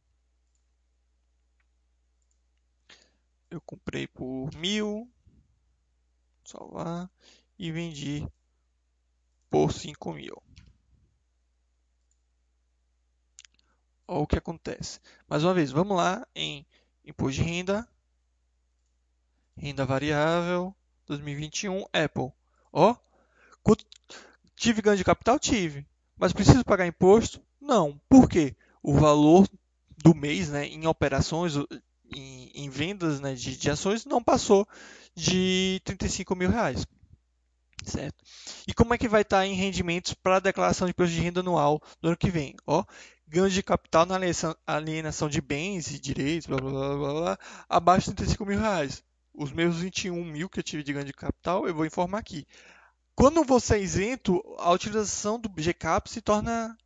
[3.51, 5.09] Eu comprei por mil,
[6.51, 7.11] salvar
[7.59, 8.27] e vendi
[9.51, 10.43] por cinco mil.
[14.07, 15.01] Olha o que acontece.
[15.29, 16.67] Mais uma vez, vamos lá em
[17.05, 17.89] imposto de renda,
[19.57, 20.75] renda variável,
[21.07, 22.33] 2021, Apple.
[22.73, 22.97] Ó,
[24.65, 25.39] Tive ganho de capital?
[25.39, 25.87] Tive.
[26.17, 27.39] Mas preciso pagar imposto?
[27.61, 28.01] Não.
[28.09, 28.57] Por quê?
[28.83, 29.47] O valor
[30.03, 31.55] do mês né, em operações,
[32.15, 34.67] em, em vendas né, de, de, ações, não passou
[35.15, 36.87] de 35 mil reais.
[37.85, 38.25] Certo?
[38.67, 41.41] E como é que vai estar em rendimentos para a declaração de imposto de renda
[41.41, 42.55] anual do ano que vem?
[42.67, 42.85] Ó,
[43.29, 44.19] ganho de capital na
[44.67, 47.39] alienação de bens e direitos, blá, blá, blá, blá, blá
[47.69, 49.03] abaixo de 35 mil reais.
[49.35, 52.47] Os meus 21 mil que eu tive de ganho de capital, eu vou informar aqui.
[53.15, 56.77] Quando você é isento, a utilização do GCAP se torna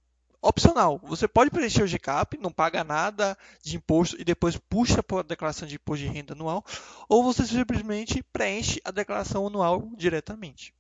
[0.41, 1.01] opcional.
[1.05, 5.23] Você pode preencher o GCAP, não paga nada de imposto e depois puxa para a
[5.23, 6.65] declaração de imposto de renda anual,
[7.09, 10.75] ou você simplesmente preenche a declaração anual diretamente.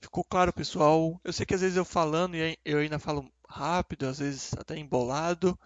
[0.00, 1.20] Ficou claro, pessoal?
[1.22, 4.76] Eu sei que às vezes eu falando e eu ainda falo rápido, às vezes até
[4.76, 5.58] embolado,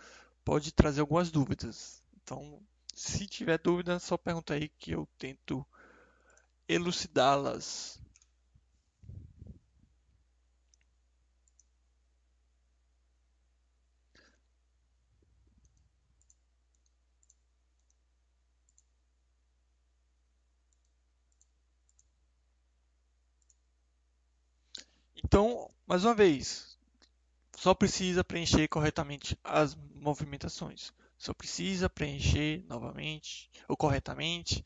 [0.44, 2.02] pode trazer algumas dúvidas.
[2.22, 2.60] Então,
[2.94, 5.64] se tiver dúvida, só pergunta aí que eu tento
[6.68, 8.00] elucidá-las.
[25.24, 26.76] Então, mais uma vez,
[27.56, 30.92] só precisa preencher corretamente as movimentações.
[31.16, 34.62] Só precisa preencher novamente ou corretamente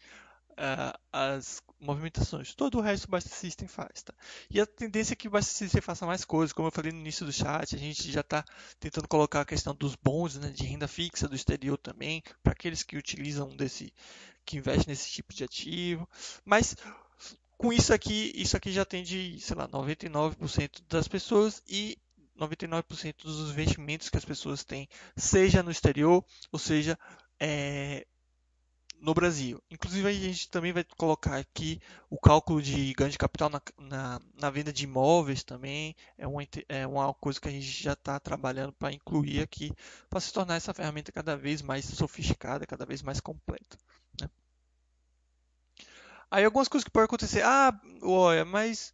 [0.55, 2.55] uh, as movimentações.
[2.57, 4.03] Todo o resto o Basta System faz.
[4.03, 4.13] Tá?
[4.51, 6.53] E a tendência é que o Basta System faça mais coisas.
[6.53, 8.45] Como eu falei no início do chat, a gente já está
[8.81, 12.83] tentando colocar a questão dos bons né, de renda fixa do exterior também, para aqueles
[12.83, 13.93] que utilizam desse,
[14.45, 16.09] que investem nesse tipo de ativo.
[16.45, 16.75] Mas
[17.59, 21.99] com isso aqui, isso aqui já atende, sei lá, 99% das pessoas e
[22.39, 26.97] 99% dos investimentos que as pessoas têm, seja no exterior, ou seja,
[27.41, 28.07] é,
[29.01, 29.61] no Brasil.
[29.71, 34.21] Inclusive, a gente também vai colocar aqui o cálculo de ganho de capital na, na,
[34.35, 35.97] na venda de imóveis também.
[36.17, 39.73] É uma, é uma coisa que a gente já está trabalhando para incluir aqui,
[40.09, 43.77] para se tornar essa ferramenta cada vez mais sofisticada, cada vez mais completa.
[44.21, 44.29] Né?
[46.31, 47.43] Aí, algumas coisas que podem acontecer.
[47.45, 48.93] Ah, olha, mas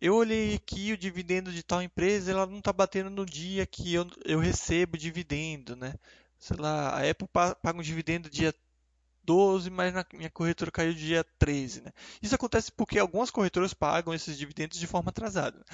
[0.00, 3.94] eu olhei aqui o dividendo de tal empresa, ela não está batendo no dia que
[3.94, 5.94] eu, eu recebo dividendo, né?
[6.38, 8.54] Sei lá, a Apple paga um dividendo dia
[9.24, 11.82] 12, mas na minha corretora caiu dia 13.
[11.82, 11.92] Né?
[12.22, 15.64] Isso acontece porque algumas corretoras pagam esses dividendos de forma atrasada.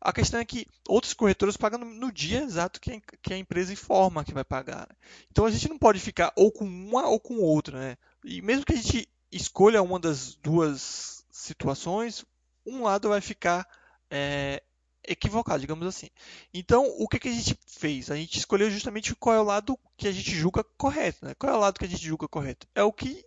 [0.00, 3.72] A questão é que outras corretoras pagam no dia exato que a, que a empresa
[3.72, 4.86] informa que vai pagar.
[4.88, 4.96] Né?
[5.30, 7.78] Então a gente não pode ficar ou com uma ou com outra.
[7.78, 7.96] Né?
[8.24, 12.24] E mesmo que a gente escolha uma das duas situações,
[12.64, 13.66] um lado vai ficar
[14.10, 14.62] é,
[15.06, 16.08] equivocado, digamos assim.
[16.52, 18.10] Então, o que, que a gente fez?
[18.10, 21.24] A gente escolheu justamente qual é o lado que a gente julga correto.
[21.24, 21.34] Né?
[21.34, 22.66] Qual é o lado que a gente julga correto?
[22.74, 23.24] É o que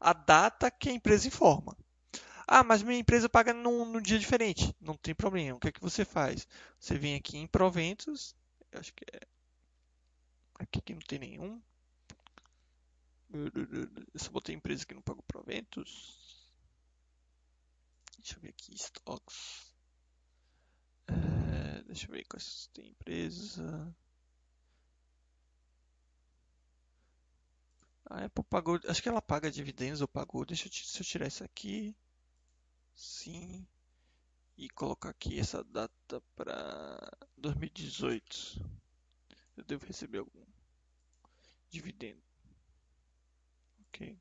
[0.00, 1.76] a data que a empresa informa.
[2.46, 4.74] Ah, mas minha empresa paga num, num dia diferente.
[4.80, 5.56] Não tem problema.
[5.56, 6.46] O que é que você faz?
[6.78, 8.34] Você vem aqui em proventos.
[8.72, 9.20] Acho que é.
[10.58, 11.60] Aqui que não tem nenhum.
[14.16, 16.52] Só botei empresa que não pagou proventos.
[18.18, 18.74] Deixa eu ver aqui.
[18.74, 19.72] Stocks.
[21.08, 23.94] É, deixa eu ver quais tem empresa.
[28.08, 30.44] A Apple pagou, acho que ela paga dividendos ou pagou.
[30.44, 31.94] Deixa eu, eu tirar isso aqui.
[32.94, 33.66] Sim.
[34.56, 38.64] E colocar aqui essa data para 2018.
[39.56, 40.44] Eu devo receber algum
[41.70, 42.25] dividendo.
[43.96, 44.18] Ok.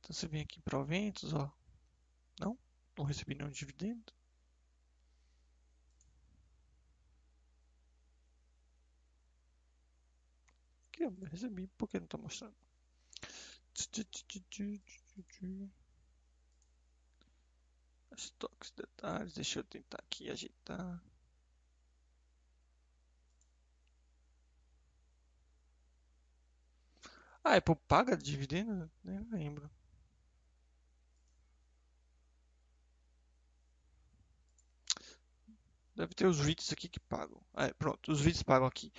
[0.00, 1.50] Então você vem aqui em proventos, ó.
[2.40, 2.58] Não?
[2.98, 4.12] Não recebi nenhum dividendo?
[10.88, 12.56] Aqui, eu recebi, por que não está mostrando?
[18.16, 21.02] Estoques, detalhes, deixa eu tentar aqui ajeitar.
[27.44, 28.90] A Apple paga dividendo?
[29.04, 29.70] Nem lembro.
[35.94, 37.40] Deve ter os REITs aqui que pagam.
[37.54, 38.92] É, pronto, os REITs pagam aqui.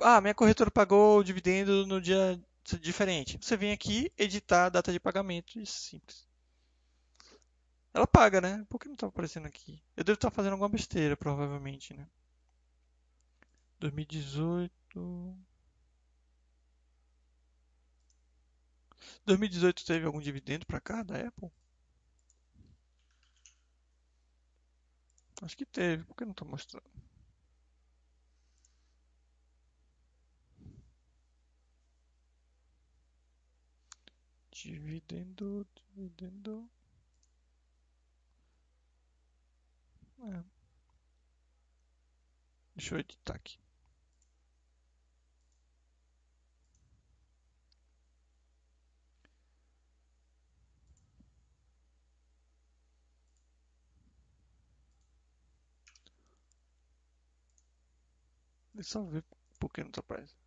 [0.00, 2.40] Ah, minha corretora pagou o dividendo no dia
[2.80, 3.38] diferente.
[3.40, 6.26] Você vem aqui, editar a data de pagamento e simples.
[7.92, 8.66] Ela paga, né?
[8.68, 9.82] Por que não está aparecendo aqui?
[9.96, 12.06] Eu devo estar fazendo alguma besteira, provavelmente, né?
[13.78, 15.36] 2018.
[19.26, 21.50] 2018 teve algum dividendo para cá da Apple?
[25.42, 26.90] Acho que teve, por que não está mostrando?
[34.50, 36.68] Dividendo, dividendo.
[40.20, 40.42] É.
[42.76, 43.63] Deixa eu editar aqui.
[58.74, 59.24] Deixa eu ver
[59.58, 60.38] por que não tá aparecendo.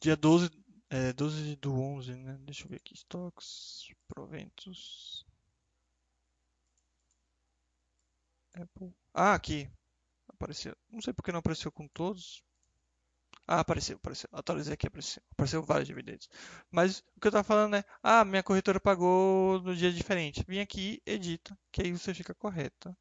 [0.00, 0.50] Dia 12,
[0.90, 2.38] é, 12 do 11, né?
[2.40, 2.94] Deixa eu ver aqui.
[2.94, 5.24] Stocks, proventos.
[8.54, 8.94] Apple.
[9.14, 9.70] Ah, aqui.
[10.28, 10.76] Apareceu.
[10.90, 12.42] Não sei por que não apareceu com todos.
[13.46, 14.28] Ah, apareceu, apareceu.
[14.32, 15.22] Atualizei aqui, apareceu.
[15.32, 16.28] Apareceu vários dividendos.
[16.70, 20.44] Mas o que eu tava falando é, ah, minha corretora pagou no dia diferente.
[20.48, 22.96] Vem aqui, edita, que aí você fica correta.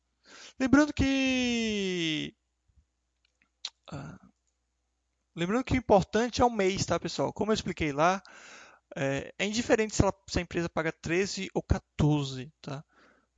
[0.60, 2.36] Lembrando que
[3.92, 4.18] ah,
[5.36, 7.34] lembrando que o importante é o mês, tá, pessoal?
[7.34, 8.22] Como eu expliquei lá,
[8.96, 12.84] é, é indiferente se, ela, se, a empresa paga 13 ou 14, tá?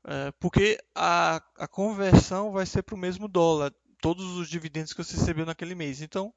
[0.06, 5.04] É, porque a, a conversão vai ser para o mesmo dólar, todos os dividendos que
[5.04, 6.02] você recebeu naquele mês.
[6.02, 6.34] Então,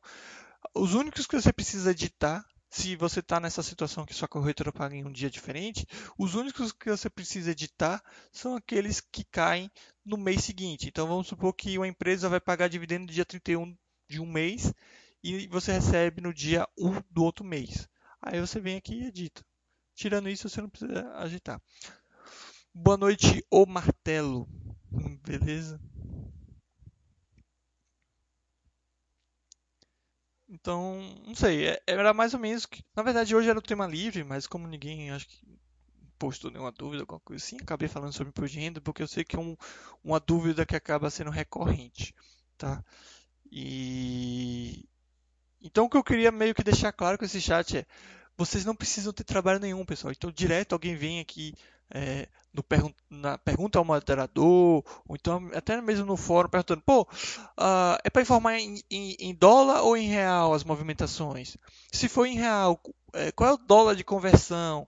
[0.75, 4.95] os únicos que você precisa editar, se você está nessa situação que sua corretora paga
[4.95, 5.87] em um dia diferente,
[6.19, 9.71] os únicos que você precisa editar são aqueles que caem
[10.05, 10.89] no mês seguinte.
[10.89, 13.77] Então, vamos supor que uma empresa vai pagar dividendo no dia 31
[14.09, 14.73] de um mês
[15.23, 17.89] e você recebe no dia 1 do outro mês.
[18.23, 19.45] Aí você vem aqui e edita.
[19.95, 21.61] Tirando isso, você não precisa agitar.
[22.73, 24.47] Boa noite, o martelo.
[25.25, 25.81] Beleza?
[30.49, 32.85] Então, não sei, é, era mais ou menos que.
[32.95, 35.59] Na verdade, hoje era o tema livre, mas como ninguém acho que
[36.19, 39.37] postou nenhuma dúvida, alguma coisa assim, acabei falando sobre imposto de porque eu sei que
[39.37, 39.57] é um,
[40.05, 42.15] uma dúvida que acaba sendo recorrente,
[42.59, 42.85] tá?
[43.51, 44.85] E
[45.63, 47.87] então o que eu queria meio que deixar claro com esse chat é
[48.37, 50.13] vocês não precisam ter trabalho nenhum, pessoal.
[50.13, 51.55] Então direto alguém vem aqui
[51.91, 57.03] é, no pergun na pergunta ao moderador, ou então até mesmo no fórum perguntando, pô,
[57.03, 61.57] uh, é para informar em, em, em, dólar ou em real as movimentações?
[61.93, 62.81] Se for em real,
[63.13, 64.87] é, qual é o dólar de conversão?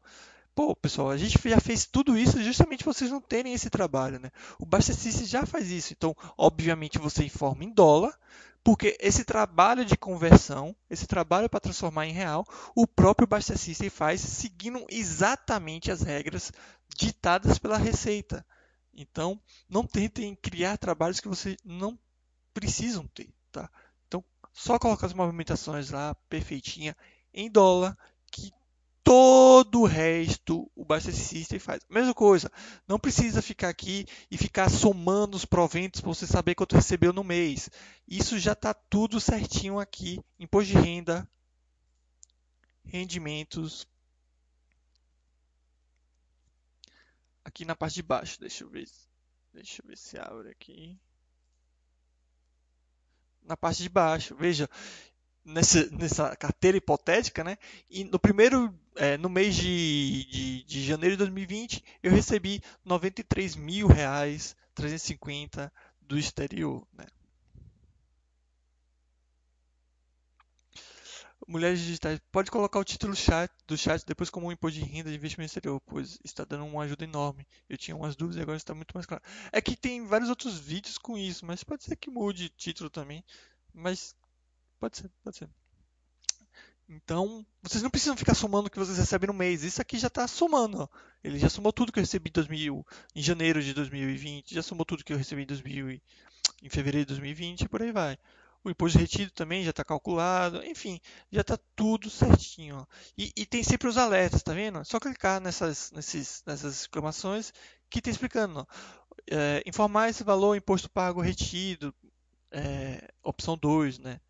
[0.58, 4.32] Pô, pessoal, a gente já fez tudo isso justamente vocês não terem esse trabalho, né?
[4.58, 4.92] O Basta
[5.24, 5.92] já faz isso.
[5.92, 8.18] Então, obviamente, você informa em dólar,
[8.64, 12.44] porque esse trabalho de conversão, esse trabalho para transformar em real,
[12.74, 16.50] o próprio System faz seguindo exatamente as regras
[16.88, 18.44] ditadas pela Receita.
[18.92, 21.96] Então, não tentem criar trabalhos que vocês não
[22.52, 23.70] precisam ter, tá?
[24.08, 26.96] Então, só colocar as movimentações lá perfeitinha
[27.32, 27.96] em dólar
[29.08, 31.80] todo o resto o Buster System faz.
[31.88, 32.52] Mesma coisa,
[32.86, 37.24] não precisa ficar aqui e ficar somando os proventos para você saber quanto recebeu no
[37.24, 37.70] mês.
[38.06, 40.20] Isso já está tudo certinho aqui.
[40.38, 41.26] Imposto de renda,
[42.84, 43.88] rendimentos.
[47.42, 48.86] Aqui na parte de baixo, deixa eu ver,
[49.54, 51.00] deixa eu ver se abre aqui.
[53.42, 54.68] Na parte de baixo, veja,
[55.48, 57.56] nessa, nessa carteira hipotética, né?
[57.90, 63.56] E no primeiro, é, no mês de, de, de, janeiro de 2020, eu recebi 93
[63.56, 65.72] mil reais 350
[66.02, 67.06] do exterior, né?
[71.46, 75.08] Mulheres digitais, pode colocar o título chat, do chat depois como um imposto de renda
[75.08, 77.46] de investimento exterior, pois está dando uma ajuda enorme.
[77.66, 79.22] Eu tinha umas dúvidas e agora está muito mais claro.
[79.50, 82.90] É que tem vários outros vídeos com isso, mas pode ser que mude o título
[82.90, 83.24] também.
[83.72, 84.14] Mas
[84.78, 85.48] Pode ser, pode ser.
[86.88, 89.62] Então, vocês não precisam ficar somando o que vocês recebem no mês.
[89.62, 90.82] Isso aqui já está somando.
[90.82, 90.88] Ó.
[91.22, 94.86] Ele já somou tudo que eu recebi em, 2000, em janeiro de 2020, já somou
[94.86, 98.16] tudo que eu recebi em, 2000, em fevereiro de 2020 e por aí vai.
[98.64, 100.64] O imposto retido também já está calculado.
[100.64, 100.98] Enfim,
[101.30, 102.86] já está tudo certinho.
[103.16, 104.78] E, e, tem sempre os alertas, tá vendo?
[104.78, 107.52] É só clicar nessas, nesses, nessas exclamações
[107.90, 108.66] que está explicando.
[109.30, 111.94] É, informar esse valor, imposto pago retido,
[112.50, 114.20] é, opção 2, né?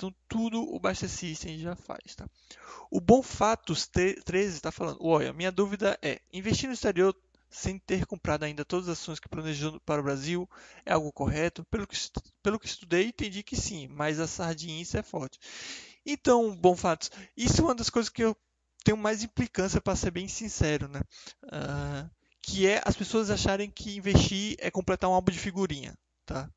[0.00, 2.14] Então, tudo o Baixa System já faz.
[2.16, 2.26] Tá?
[2.90, 7.14] O Bom Fatos 13 está falando: Olha, minha dúvida é: investir no exterior
[7.50, 10.48] sem ter comprado ainda todas as ações que planejou para o Brasil
[10.86, 11.64] é algo correto?
[11.64, 11.98] Pelo que,
[12.42, 15.38] pelo que estudei, entendi que sim, mas a sardinha é forte.
[16.06, 18.34] Então, Bom Fatos, isso é uma das coisas que eu
[18.82, 21.02] tenho mais implicância, para ser bem sincero, né?
[21.44, 25.94] Uh, que é as pessoas acharem que investir é completar um álbum de figurinha,
[26.24, 26.50] tá?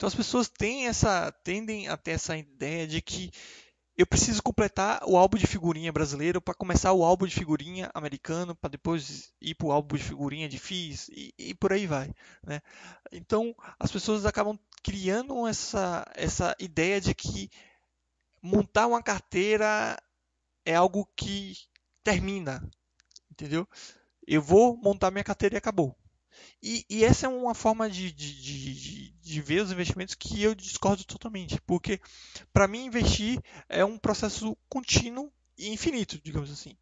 [0.00, 3.30] Então as pessoas têm essa, tendem a ter essa ideia de que
[3.98, 8.56] eu preciso completar o álbum de figurinha brasileiro para começar o álbum de figurinha americano,
[8.56, 12.10] para depois ir para o álbum de figurinha de FIS e, e por aí vai.
[12.42, 12.62] Né?
[13.12, 17.50] Então as pessoas acabam criando essa, essa ideia de que
[18.40, 20.02] montar uma carteira
[20.64, 21.52] é algo que
[22.02, 22.66] termina,
[23.30, 23.68] entendeu?
[24.26, 25.94] Eu vou montar minha carteira e acabou.
[26.62, 30.54] E, e, essa é uma forma de, de, de, de, ver os investimentos que eu
[30.54, 32.00] discordo totalmente, porque
[32.52, 36.76] para mim investir é um processo contínuo e infinito, digamos assim.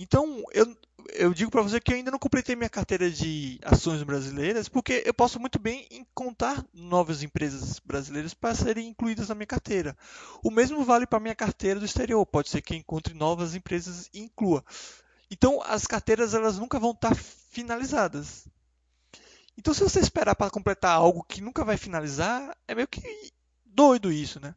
[0.00, 0.76] Então, eu,
[1.14, 5.02] eu digo para você que eu ainda não completei minha carteira de ações brasileiras, porque
[5.04, 9.96] eu posso muito bem encontrar novas empresas brasileiras para serem incluídas na minha carteira.
[10.40, 12.24] O mesmo vale para minha carteira do exterior.
[12.24, 14.64] Pode ser que encontre novas empresas e inclua.
[15.30, 17.14] Então, as carteiras elas nunca vão estar
[17.50, 18.46] finalizadas.
[19.56, 23.02] Então, se você esperar para completar algo que nunca vai finalizar, é meio que
[23.64, 24.54] doido isso, né?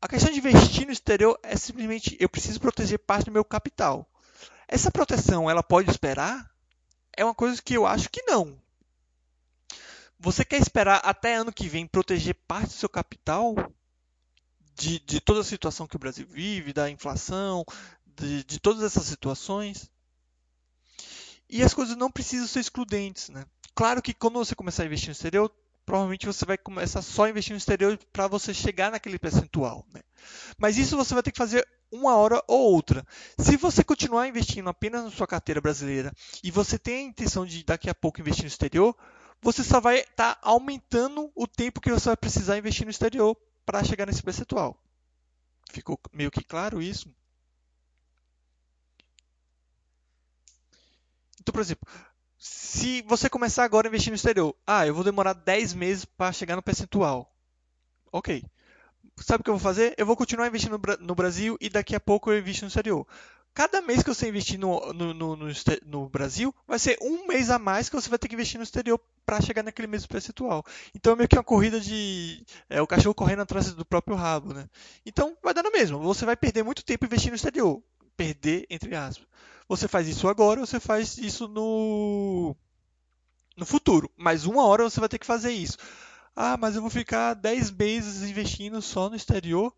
[0.00, 4.08] A questão de investir no exterior é simplesmente eu preciso proteger parte do meu capital.
[4.66, 6.50] Essa proteção, ela pode esperar?
[7.16, 8.60] É uma coisa que eu acho que não.
[10.18, 13.54] Você quer esperar até ano que vem proteger parte do seu capital
[14.74, 17.64] de, de toda a situação que o Brasil vive, da inflação,
[18.16, 19.90] de, de todas essas situações.
[21.52, 23.28] E as coisas não precisam ser excludentes.
[23.28, 23.44] Né?
[23.74, 25.52] Claro que quando você começar a investir no exterior,
[25.84, 29.86] provavelmente você vai começar só a investir no exterior para você chegar naquele percentual.
[29.92, 30.00] Né?
[30.56, 33.06] Mas isso você vai ter que fazer uma hora ou outra.
[33.38, 36.10] Se você continuar investindo apenas na sua carteira brasileira
[36.42, 38.96] e você tem a intenção de daqui a pouco investir no exterior,
[39.42, 43.36] você só vai estar tá aumentando o tempo que você vai precisar investir no exterior
[43.66, 44.82] para chegar nesse percentual.
[45.70, 47.14] Ficou meio que claro isso?
[51.42, 51.88] Então, por exemplo,
[52.38, 56.32] se você começar agora a investir no exterior, ah, eu vou demorar 10 meses para
[56.32, 57.34] chegar no percentual.
[58.12, 58.44] Ok.
[59.18, 59.92] Sabe o que eu vou fazer?
[59.98, 63.06] Eu vou continuar investindo no Brasil e daqui a pouco eu invisto no exterior.
[63.52, 65.36] Cada mês que você investir no, no, no,
[65.84, 68.64] no, Brasil, vai ser um mês a mais que você vai ter que investir no
[68.64, 70.64] exterior para chegar naquele mesmo percentual.
[70.94, 72.46] Então é meio que uma corrida de.
[72.70, 74.68] É, o cachorro correndo atrás do próprio rabo, né?
[75.04, 75.98] Então vai dar no mesmo.
[75.98, 77.82] Você vai perder muito tempo investindo no exterior.
[78.16, 79.26] Perder, entre aspas.
[79.72, 82.54] Você faz isso agora, você faz isso no,
[83.56, 84.12] no futuro.
[84.18, 85.78] Mas uma hora você vai ter que fazer isso.
[86.36, 89.74] Ah, mas eu vou ficar 10 meses investindo só no exterior.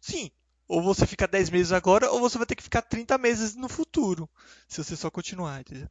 [0.00, 0.30] Sim.
[0.66, 3.68] Ou você fica 10 meses agora, ou você vai ter que ficar 30 meses no
[3.68, 4.26] futuro.
[4.66, 5.90] Se você só continuar, entendeu?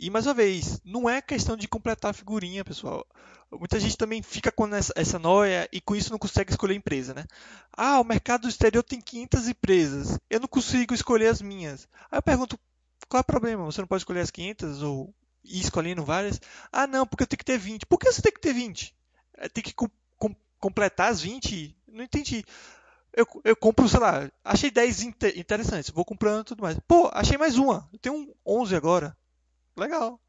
[0.00, 3.04] E mais uma vez, não é questão de completar a figurinha, pessoal.
[3.50, 7.14] Muita gente também fica com essa, essa noia e com isso não consegue escolher empresa,
[7.14, 7.24] né?
[7.72, 11.88] Ah, o mercado exterior tem 500 empresas, eu não consigo escolher as minhas.
[12.10, 12.58] Aí eu pergunto,
[13.08, 13.64] qual é o problema?
[13.64, 15.12] Você não pode escolher as 500 ou
[15.42, 16.40] ir escolhendo várias?
[16.70, 17.86] Ah, não, porque eu tenho que ter 20.
[17.86, 18.94] Por que você tem que ter 20?
[19.38, 21.76] É, tem que com, com, completar as 20?
[21.88, 22.44] Não entendi.
[23.12, 26.78] Eu, eu compro, sei lá, achei 10 inter, interessantes, vou comprando tudo mais.
[26.86, 29.16] Pô, achei mais uma, eu tenho 11 agora.
[29.78, 30.20] Legal.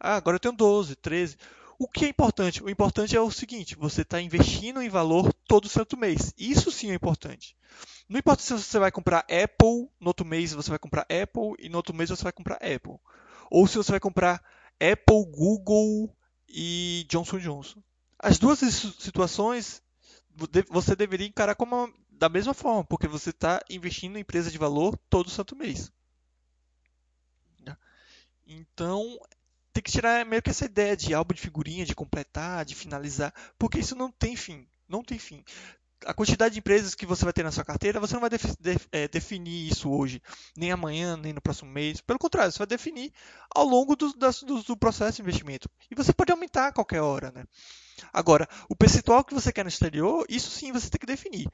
[0.00, 1.36] Ah, agora eu tenho 12, 13.
[1.78, 2.62] O que é importante?
[2.62, 6.32] O importante é o seguinte: você está investindo em valor todo santo mês.
[6.38, 7.56] Isso sim é importante.
[8.08, 11.68] Não importa se você vai comprar Apple, no outro mês você vai comprar Apple e
[11.68, 12.98] no outro mês você vai comprar Apple.
[13.50, 14.42] Ou se você vai comprar
[14.80, 16.16] Apple, Google
[16.48, 17.82] e Johnson Johnson.
[18.18, 19.82] As duas situações
[20.70, 24.98] você deveria encarar como da mesma forma, porque você está investindo em empresa de valor
[25.10, 25.90] todo santo mês.
[28.46, 29.18] Então,
[29.72, 33.32] tem que tirar meio que essa ideia de álbum de figurinha, de completar, de finalizar,
[33.58, 34.66] porque isso não tem fim.
[34.88, 35.44] Não tem fim.
[36.04, 38.44] A quantidade de empresas que você vai ter na sua carteira, você não vai def
[38.60, 40.22] def é, definir isso hoje,
[40.56, 42.00] nem amanhã, nem no próximo mês.
[42.00, 43.12] Pelo contrário, você vai definir
[43.54, 45.68] ao longo do, do, do processo de investimento.
[45.90, 47.32] E você pode aumentar a qualquer hora.
[47.32, 47.44] Né?
[48.12, 51.48] Agora, o percentual que você quer no exterior, isso sim você tem que definir.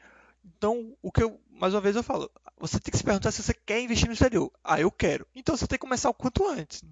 [0.45, 3.43] Então, o que eu, mais uma vez eu falo, você tem que se perguntar se
[3.43, 4.51] você quer investir no exterior.
[4.63, 5.27] Ah, eu quero.
[5.35, 6.83] Então você tem que começar o quanto antes.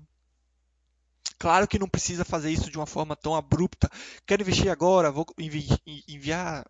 [1.39, 3.91] Claro que não precisa fazer isso de uma forma tão abrupta.
[4.27, 5.67] Quero investir agora, vou envi
[6.07, 6.67] enviar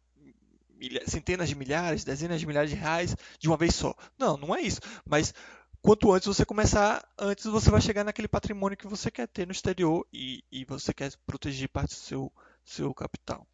[1.06, 3.94] centenas de milhares, dezenas de milhares de reais de uma vez só.
[4.18, 4.80] Não, não é isso.
[5.04, 5.34] Mas
[5.82, 9.52] quanto antes você começar, antes você vai chegar naquele patrimônio que você quer ter no
[9.52, 12.32] exterior e, e você quer proteger parte do seu,
[12.70, 13.46] seu capital.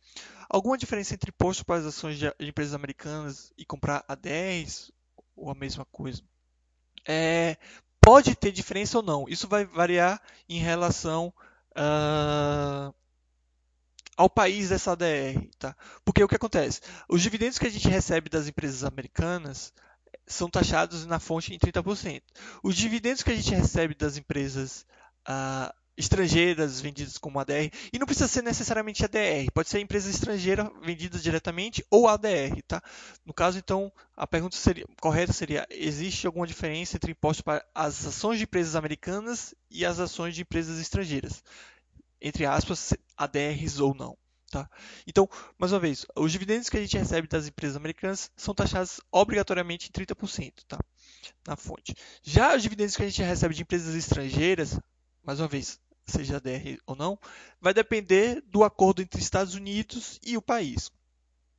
[0.49, 4.93] Alguma diferença entre imposto para as ações de empresas americanas e comprar a 10
[5.35, 6.23] ou a mesma coisa?
[7.07, 7.57] É,
[8.01, 9.29] pode ter diferença ou não.
[9.29, 11.33] Isso vai variar em relação
[11.77, 12.95] uh,
[14.17, 15.49] ao país dessa ADR.
[15.59, 15.77] Tá?
[16.05, 16.81] Porque o que acontece?
[17.09, 19.73] Os dividendos que a gente recebe das empresas americanas
[20.27, 22.23] são taxados na fonte em 30%.
[22.63, 24.87] Os dividendos que a gente recebe das empresas
[25.29, 30.71] uh, estrangeiras vendidas como ADR, e não precisa ser necessariamente ADR, pode ser empresa estrangeira
[30.83, 32.83] vendida diretamente ou ADR, tá?
[33.25, 38.07] No caso, então, a pergunta seria, correta seria: existe alguma diferença entre imposto para as
[38.07, 41.43] ações de empresas americanas e as ações de empresas estrangeiras?
[42.21, 44.17] Entre aspas, ADRs ou não.
[44.51, 44.71] Tá?
[45.07, 45.29] Então,
[45.59, 49.89] mais uma vez, os dividendos que a gente recebe das empresas americanas são taxados obrigatoriamente
[49.89, 50.79] em 30%, tá?
[51.47, 51.95] na fonte.
[52.23, 54.79] Já os dividendos que a gente recebe de empresas estrangeiras,
[55.25, 57.19] mais uma vez, seja DR ou não,
[57.61, 60.91] vai depender do acordo entre Estados Unidos e o país.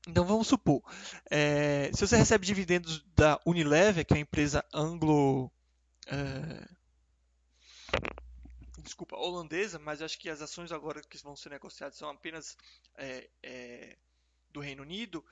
[0.08, 0.82] Então vamos supor,
[1.30, 5.52] é, se você recebe dividendos da Unilever, que é a empresa anglo.
[6.08, 6.66] É,
[8.82, 12.56] desculpa, holandesa, mas acho que as ações agora que vão ser negociadas são apenas
[12.96, 13.98] é, é,
[14.50, 15.24] do Reino Unido,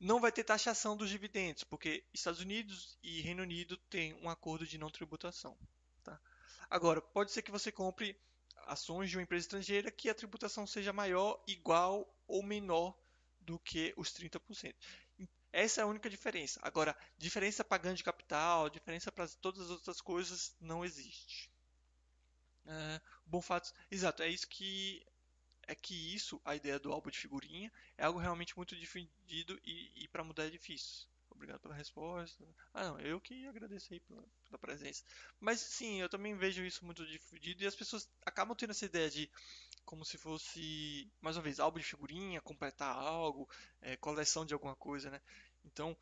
[0.00, 4.66] não vai ter taxação dos dividendos, porque Estados Unidos e Reino Unido têm um acordo
[4.66, 5.56] de não tributação.
[6.02, 6.18] Tá?
[6.70, 8.18] Agora, pode ser que você compre
[8.66, 12.96] ações de uma empresa estrangeira que a tributação seja maior, igual ou menor
[13.40, 14.74] do que os 30%.
[15.52, 16.58] Essa é a única diferença.
[16.62, 21.50] Agora, diferença para ganho de capital, diferença para todas as outras coisas não existe.
[22.64, 25.04] É, bom fato, exato, é isso que
[25.66, 30.04] é que isso, a ideia do álbum de figurinha, é algo realmente muito difundido e,
[30.04, 31.06] e para mudar é difícil.
[31.42, 32.44] Obrigado pela resposta.
[32.72, 35.02] Ah, não, eu que agradeço aí pela, pela, presença.
[35.40, 39.10] Mas sim, eu também vejo isso muito difundido e as pessoas acabam tendo essa ideia
[39.10, 39.28] de
[39.84, 44.76] como se fosse, mais uma vez, álbum de figurinha, completar algo, é, coleção de alguma
[44.76, 45.20] coisa, né?
[45.64, 45.98] Então,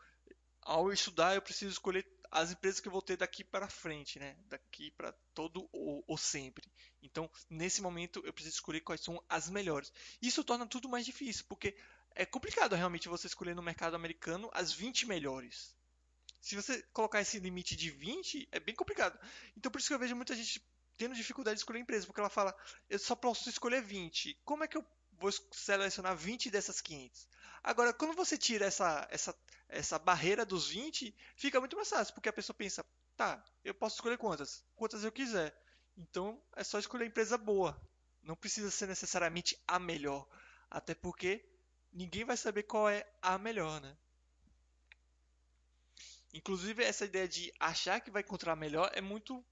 [0.60, 4.36] ao estudar, eu preciso escolher as empresas que eu vou ter daqui para frente, né?
[4.44, 6.70] Daqui para todo o, o, sempre.
[7.02, 9.90] Então, nesse momento, eu preciso escolher quais são as melhores.
[10.20, 11.74] Isso torna tudo mais difícil, porque
[12.14, 15.74] é complicado realmente você escolher no mercado americano as 20 melhores.
[16.40, 19.18] Se você colocar esse limite de 20, é bem complicado.
[19.56, 20.62] Então por isso que eu vejo muita gente
[20.96, 22.54] tendo dificuldade de escolher empresa, porque ela fala,
[22.88, 24.38] eu só posso escolher 20.
[24.44, 27.26] Como é que eu vou selecionar 20 dessas 500?
[27.62, 29.34] Agora, quando você tira essa, essa,
[29.68, 32.84] essa barreira dos 20, fica muito mais fácil, porque a pessoa pensa,
[33.16, 34.62] tá, eu posso escolher quantas?
[34.76, 35.54] Quantas eu quiser.
[35.96, 37.80] Então, é só escolher empresa boa.
[38.22, 40.28] Não precisa ser necessariamente a melhor.
[40.70, 41.44] Até porque
[41.92, 43.96] ninguém vai saber qual é a melhor, né?
[46.32, 49.44] Inclusive, essa ideia de achar que vai encontrar a melhor é muito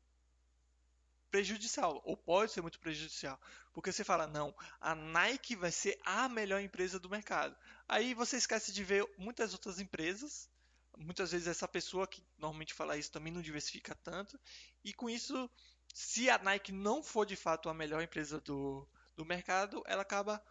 [1.30, 3.39] prejudicial, ou pode ser muito prejudicial,
[3.72, 7.57] porque você fala, não, a Nike vai ser a melhor empresa do mercado.
[7.86, 10.49] Aí você esquece de ver muitas outras empresas,
[10.97, 14.41] muitas vezes essa pessoa que normalmente fala isso também não diversifica tanto,
[14.82, 15.51] e com isso,
[15.93, 20.43] se a Nike não for de fato a melhor empresa do, do mercado, ela acaba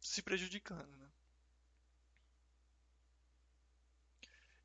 [0.00, 0.94] se prejudicando.
[0.96, 1.07] Né?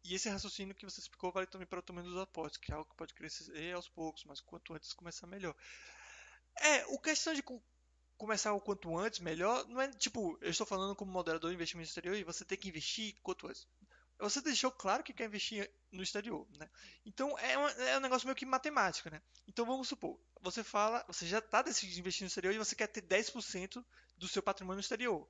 [0.04, 2.76] E esse raciocínio que você explicou vale também para o tamanho dos aportes, que é
[2.76, 5.56] algo que pode crescer aos poucos, mas quanto antes começar melhor.
[6.60, 7.44] É, o questão de
[8.18, 11.88] começar o quanto antes melhor, não é tipo, eu estou falando como moderador de investimento
[11.88, 13.68] exterior e você tem que investir quanto antes.
[14.20, 16.70] Você deixou claro que quer investir no exterior, né?
[17.06, 19.22] Então é, uma, é um negócio meio que matemática, né?
[19.48, 22.88] Então vamos supor, você fala, você já está decidindo investir no exterior e você quer
[22.88, 23.84] ter 10%
[24.18, 25.28] do seu patrimônio exterior.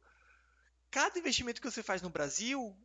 [0.92, 2.76] Cada investimento que você faz no Brasil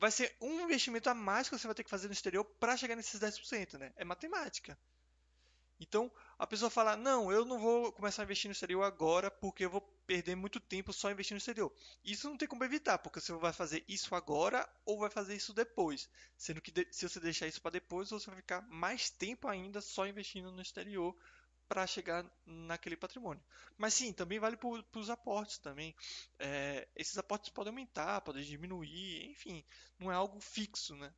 [0.00, 2.76] vai ser um investimento a mais que você vai ter que fazer no exterior para
[2.76, 3.92] chegar nesses 10%, né?
[3.96, 4.76] É matemática.
[5.78, 9.64] Então, a pessoa fala: "Não, eu não vou começar a investir no exterior agora porque
[9.64, 11.72] eu vou perder muito tempo só investindo no exterior".
[12.04, 15.52] Isso não tem como evitar, porque você vai fazer isso agora ou vai fazer isso
[15.52, 16.08] depois.
[16.36, 20.06] Sendo que se você deixar isso para depois, você vai ficar mais tempo ainda só
[20.06, 21.14] investindo no exterior
[21.70, 23.40] para chegar naquele patrimônio.
[23.78, 25.94] Mas sim, também vale para os aportes também.
[26.36, 29.64] É, esses aportes podem aumentar, podem diminuir, enfim,
[29.96, 31.14] não é algo fixo, né?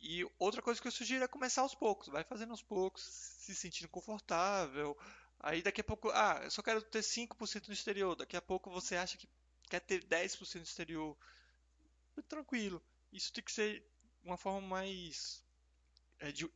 [0.00, 3.54] E outra coisa que eu sugiro é começar aos poucos, vai fazendo aos poucos, se
[3.54, 4.96] sentindo confortável.
[5.40, 8.70] Aí daqui a pouco, ah, eu só quero ter 5% no exterior, daqui a pouco
[8.70, 9.28] você acha que
[9.68, 11.14] quer ter 10% no exterior.
[12.26, 12.82] Tranquilo.
[13.12, 13.84] Isso tem que ser
[14.24, 15.44] uma forma mais
[16.18, 16.50] é, de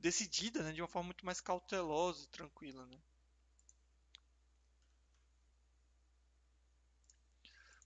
[0.00, 2.98] decidida, né, de uma forma muito mais cautelosa e tranquila, né?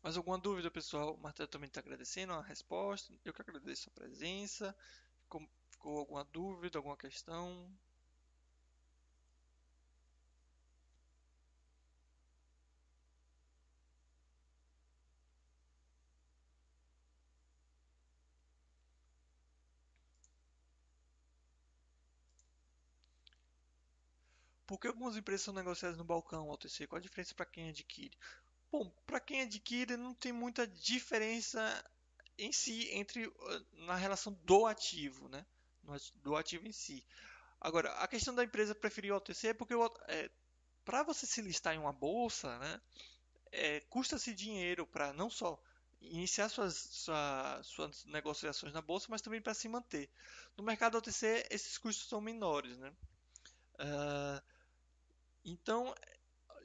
[0.02, 1.14] Mais alguma dúvida, pessoal?
[1.14, 3.12] O Martelo também está agradecendo a resposta.
[3.24, 4.76] Eu que agradeço a presença.
[5.22, 7.66] Ficou, ficou alguma dúvida, alguma questão?
[24.84, 26.86] Por que algumas empresas são negociadas no balcão OTC?
[26.86, 28.14] Qual a diferença para quem adquire?
[28.70, 31.58] Bom, para quem adquire não tem muita diferença
[32.36, 33.32] em si entre
[33.86, 35.46] na relação do ativo, né?
[36.16, 37.02] Do ativo em si.
[37.58, 39.72] Agora, a questão da empresa preferir o OTC é porque
[40.06, 40.30] é,
[40.84, 42.78] para você se listar em uma bolsa, né?
[43.52, 45.58] É, custa-se dinheiro para não só
[46.02, 50.10] iniciar suas, sua, suas negociações na bolsa, mas também para se manter.
[50.58, 52.92] No mercado OTC, esses custos são menores, né?
[53.76, 54.53] Uh,
[55.44, 55.94] então,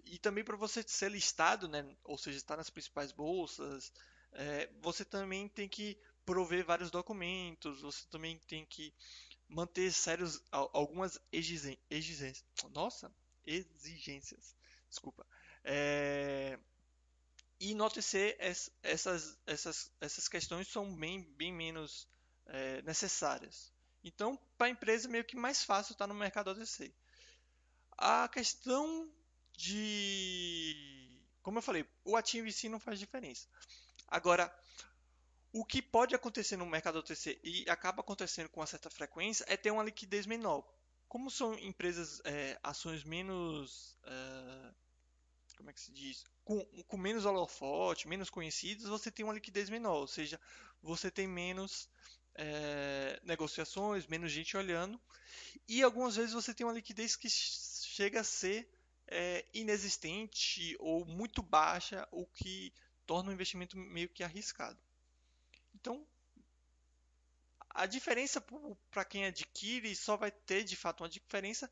[0.06, 1.86] e também para você ser listado, né?
[2.04, 3.92] Ou seja, estar nas principais bolsas,
[4.32, 8.94] é, você também tem que prover vários documentos, você também tem que
[9.48, 12.46] manter sérios algumas exigências.
[12.72, 13.12] Nossa,
[13.46, 14.56] exigências.
[14.88, 15.26] Desculpa.
[15.64, 16.60] É,
[17.60, 18.38] e no OTC,
[18.82, 22.08] essas, essas, essas questões são bem, bem menos
[22.46, 23.74] é, necessárias.
[24.04, 26.94] Então, para a empresa, é meio que mais fácil estar no mercado OTC.
[28.02, 29.12] A questão
[29.52, 31.22] de.
[31.42, 33.46] Como eu falei, o ativo em si não faz diferença.
[34.08, 34.50] Agora,
[35.52, 39.58] o que pode acontecer no mercado OTC e acaba acontecendo com uma certa frequência é
[39.58, 40.64] ter uma liquidez menor.
[41.10, 43.98] Como são empresas, é, ações menos.
[44.06, 44.72] É,
[45.58, 46.24] como é que se diz?
[46.46, 50.40] Com, com menos holofote, menos conhecidas, você tem uma liquidez menor, ou seja,
[50.82, 51.90] você tem menos
[52.36, 55.00] é, negociações, menos gente olhando,
[55.68, 57.28] e algumas vezes você tem uma liquidez que
[58.00, 58.66] chega a ser
[59.08, 62.74] é, inexistente ou muito baixa, o que
[63.06, 64.80] torna o investimento meio que arriscado.
[65.76, 66.08] Então,
[67.70, 68.42] a diferença
[68.90, 71.70] para quem adquire só vai ter de fato uma diferença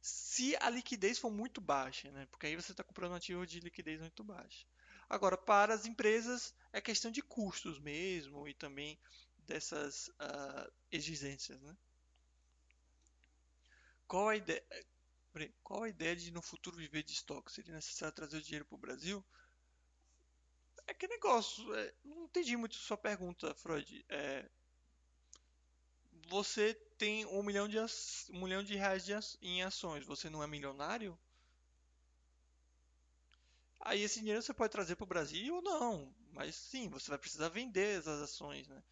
[0.00, 2.26] se a liquidez for muito baixa, né?
[2.32, 4.66] porque aí você está comprando um ativo de liquidez muito baixa.
[5.08, 8.98] Agora, para as empresas, é questão de custos mesmo e também
[9.46, 11.60] dessas uh, exigências.
[11.62, 11.76] Né?
[14.08, 14.64] Qual a ideia?
[15.62, 17.50] Qual a ideia de no futuro viver de estoque?
[17.52, 19.24] Seria necessário trazer o dinheiro para o Brasil?
[20.86, 21.74] É que negócio.
[21.74, 24.04] É, não entendi muito sua pergunta, Freud.
[24.10, 24.46] É,
[26.28, 27.76] você tem um milhão de,
[28.30, 29.12] um milhão de reais de,
[29.42, 30.04] em ações.
[30.06, 31.18] Você não é milionário?
[33.80, 36.14] Aí esse dinheiro você pode trazer para o Brasil ou não.
[36.32, 38.82] Mas sim, você vai precisar vender essas ações, né?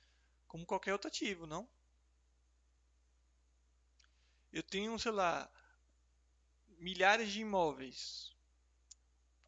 [0.49, 1.69] Como qualquer outro ativo, não?
[4.53, 5.51] Eu tenho, sei lá,
[6.79, 8.35] milhares de imóveis.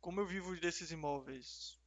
[0.00, 1.78] Como eu vivo desses imóveis?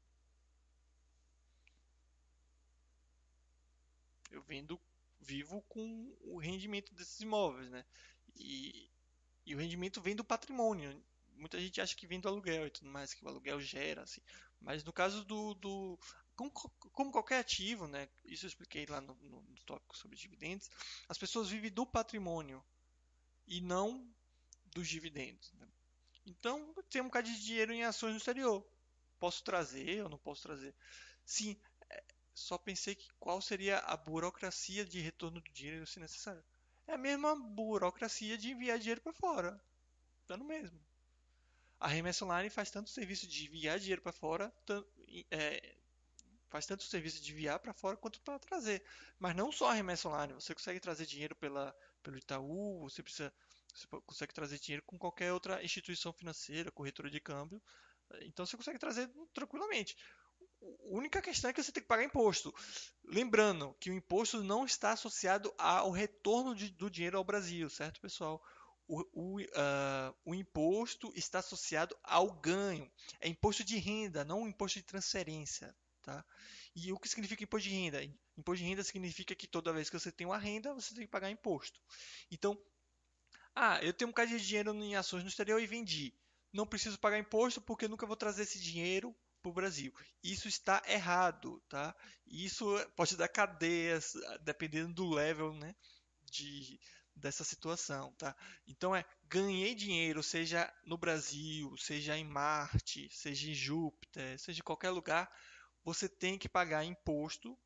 [4.32, 4.80] Eu vendo,
[5.20, 7.86] vivo com o rendimento desses imóveis, né?
[8.36, 8.90] E,
[9.46, 11.04] e o rendimento vem do patrimônio.
[11.36, 14.22] Muita gente acha que vem do aluguel e tudo mais, que o aluguel gera, assim.
[14.60, 16.00] Mas no caso do, do
[16.36, 18.10] como, como, qualquer ativo, né?
[18.26, 20.70] Isso eu expliquei lá no, no, no tópico sobre dividendos.
[21.08, 22.64] As pessoas vivem do patrimônio
[23.46, 24.13] e não
[24.74, 25.52] dos dividendos.
[25.54, 25.68] Né?
[26.26, 28.66] Então, tem um bocado de dinheiro em ações no exterior.
[29.20, 30.74] Posso trazer ou não posso trazer?
[31.26, 31.58] Sim,
[31.90, 32.04] é,
[32.34, 36.44] só pensei que qual seria a burocracia de retorno do dinheiro se necessário.
[36.88, 39.62] É a mesma burocracia de enviar dinheiro para fora.
[40.28, 40.80] Dando mesmo.
[41.80, 44.54] A remessa online faz tanto serviço de enviar dinheiro para fora,
[45.30, 45.76] é,
[46.50, 48.84] faz tanto serviço de enviar para fora quanto para trazer.
[49.20, 53.34] Mas não só a remessa online, você consegue trazer dinheiro pela, pelo Itaú, você precisa
[53.74, 57.62] você consegue trazer dinheiro com qualquer outra instituição financeira, corretora de câmbio.
[58.22, 59.96] Então você consegue trazer tranquilamente.
[60.62, 62.54] A única questão é que você tem que pagar imposto.
[63.04, 68.00] Lembrando que o imposto não está associado ao retorno de, do dinheiro ao Brasil, certo,
[68.00, 68.42] pessoal?
[68.88, 72.90] O, o, uh, o, imposto está associado ao ganho.
[73.20, 75.76] É imposto de renda, não imposto de transferência.
[76.02, 76.24] Tá?
[76.76, 78.04] E o que significa imposto de renda?
[78.38, 81.12] Imposto de renda significa que toda vez que você tem uma renda, você tem que
[81.12, 81.80] pagar imposto.
[82.30, 82.62] Então,
[83.56, 86.14] ah, eu tenho um bocado de dinheiro em ações no exterior e vendi.
[86.52, 89.94] Não preciso pagar imposto porque nunca vou trazer esse dinheiro para o Brasil.
[90.24, 91.96] Isso está errado, tá?
[92.26, 95.76] Isso pode dar cadeias, dependendo do level, né,
[96.24, 96.80] de
[97.16, 98.36] dessa situação, tá?
[98.66, 104.64] Então é ganhei dinheiro, seja no Brasil, seja em Marte, seja em Júpiter, seja em
[104.64, 105.32] qualquer lugar,
[105.84, 107.58] você tem que pagar imposto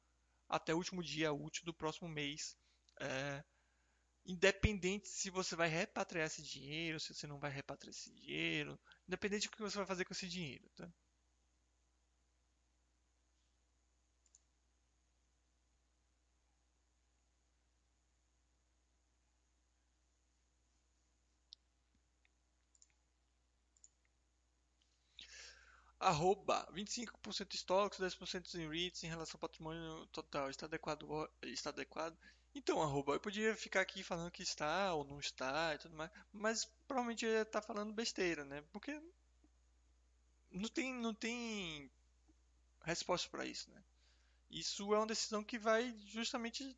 [0.50, 2.58] até o último dia útil do próximo mês.
[3.00, 3.44] É,
[4.28, 9.48] independente se você vai repatriar esse dinheiro, se você não vai repatriar esse dinheiro, independente
[9.48, 10.90] do que você vai fazer com esse dinheiro, tá?
[26.00, 30.50] arroba 25% estoques, 10% em REITs em relação ao patrimônio total.
[30.50, 31.30] Está adequado?
[31.44, 32.18] Está adequado?
[32.58, 36.10] Então, arroba, eu podia ficar aqui falando que está ou não está e tudo mais,
[36.34, 38.64] mas provavelmente eu ia estar falando besteira, né?
[38.72, 38.99] Porque
[40.49, 41.91] não tem, não tem
[42.84, 43.84] resposta para isso, né?
[44.49, 46.76] Isso é uma decisão que vai justamente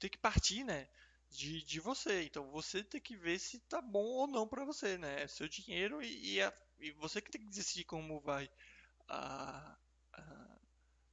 [0.00, 0.88] ter que partir, né?
[1.30, 2.24] De, de você.
[2.24, 5.22] Então você tem que ver se tá bom ou não para você, né?
[5.22, 8.50] É seu dinheiro e, e, a, e, você que tem que decidir como vai
[9.08, 9.76] a,
[10.12, 10.58] a,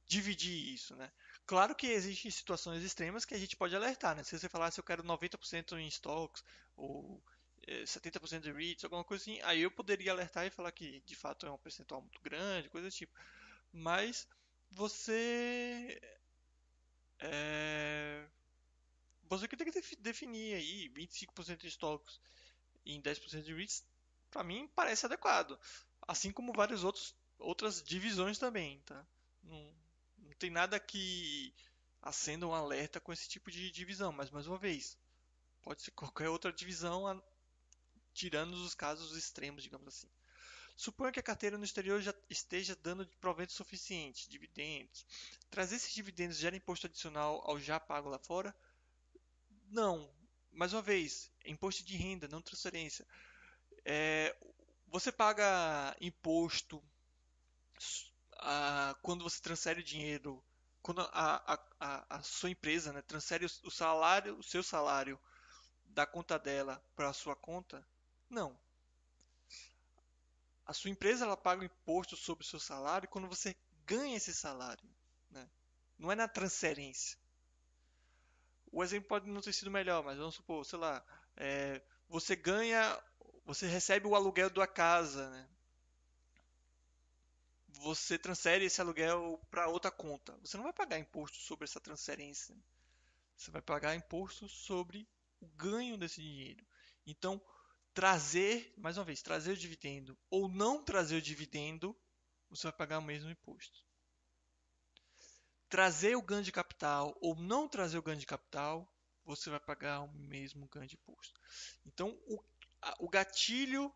[0.06, 1.12] dividir isso, né?
[1.46, 4.22] Claro que existem situações extremas que a gente pode alertar, né?
[4.24, 6.42] Se você falar se eu quero 90% em stocks
[6.76, 7.22] ou
[7.86, 11.46] 70% de REITs, alguma coisa assim, aí eu poderia alertar e falar que de fato
[11.46, 13.12] é um percentual muito grande, coisa do tipo.
[13.72, 14.28] Mas
[14.70, 16.00] você
[17.20, 18.26] é,
[19.28, 22.20] você que tem que definir aí 25% de stocks
[22.86, 23.84] em 10% de REITs,
[24.30, 25.58] para mim parece adequado.
[26.06, 29.06] Assim como várias outros, outras divisões também, tá?
[29.42, 29.83] Não,
[30.34, 31.54] não tem nada que
[32.02, 34.98] acenda um alerta com esse tipo de divisão, mas mais uma vez,
[35.62, 37.22] pode ser qualquer outra divisão,
[38.12, 40.08] tirando os casos extremos, digamos assim.
[40.76, 45.06] Suponha que a carteira no exterior já esteja dando provento suficiente, dividendos.
[45.48, 48.52] Trazer esses dividendos gera imposto adicional ao já pago lá fora?
[49.68, 50.12] Não.
[50.50, 53.06] Mais uma vez, imposto de renda, não transferência.
[53.84, 54.36] É,
[54.88, 56.82] você paga imposto
[58.38, 60.42] a, quando você transfere dinheiro,
[60.82, 65.18] quando a, a, a sua empresa né, transfere o salário, o seu salário
[65.86, 67.86] da conta dela para a sua conta?
[68.28, 68.58] Não.
[70.66, 73.56] A sua empresa ela paga o imposto sobre o seu salário quando você
[73.86, 74.88] ganha esse salário.
[75.30, 75.48] Né?
[75.98, 77.18] Não é na transferência.
[78.72, 81.04] O exemplo pode não ter sido melhor, mas vamos supor, sei lá,
[81.36, 83.00] é, você ganha,
[83.44, 85.48] você recebe o aluguel da casa, né?
[87.84, 90.34] Você transfere esse aluguel para outra conta.
[90.38, 92.56] Você não vai pagar imposto sobre essa transferência.
[93.36, 95.06] Você vai pagar imposto sobre
[95.38, 96.64] o ganho desse dinheiro.
[97.06, 97.38] Então,
[97.92, 101.94] trazer, mais uma vez, trazer o dividendo ou não trazer o dividendo,
[102.48, 103.84] você vai pagar o mesmo imposto.
[105.68, 108.90] Trazer o ganho de capital ou não trazer o ganho de capital,
[109.26, 111.38] você vai pagar o mesmo ganho de imposto.
[111.84, 112.42] Então, o,
[113.00, 113.92] o gatilho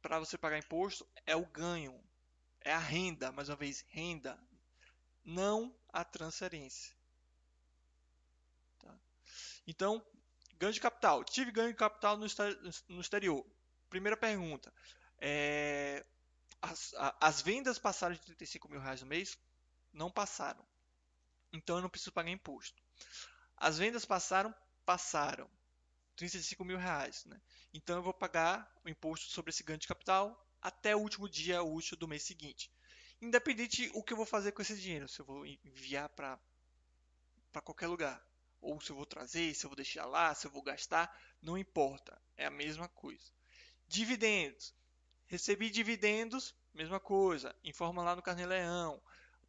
[0.00, 2.00] para você pagar imposto é o ganho,
[2.66, 4.38] é a renda, mais uma vez, renda,
[5.24, 6.94] não a transferência.
[8.78, 8.94] Tá?
[9.66, 10.04] Então,
[10.58, 11.22] Ganho de capital.
[11.24, 13.44] Tive ganho de capital no, exterior.
[13.90, 14.72] Primeira pergunta.
[15.18, 16.04] É,
[16.62, 19.38] as, as, vendas passaram de 35 mil reais no mês?
[19.92, 20.64] Não passaram.
[21.52, 22.82] Então eu não preciso pagar imposto.
[23.56, 24.54] As vendas passaram?
[24.84, 25.48] Passaram.
[26.16, 27.24] 35 mil reais.
[27.26, 27.38] Né?
[27.74, 31.62] Então eu vou pagar o imposto sobre esse ganho de capital até o último dia
[31.62, 32.72] útil do mês seguinte.
[33.22, 36.40] Independente o que eu vou fazer com esse dinheiro, se eu vou enviar para
[37.62, 38.20] qualquer lugar
[38.60, 41.56] ou se eu vou trazer, se eu vou deixar lá, se eu vou gastar, não
[41.56, 43.30] importa, é a mesma coisa.
[43.86, 44.74] Dividendos.
[45.26, 49.00] Recebi dividendos, mesma coisa, informa lá no Carnê-Leão.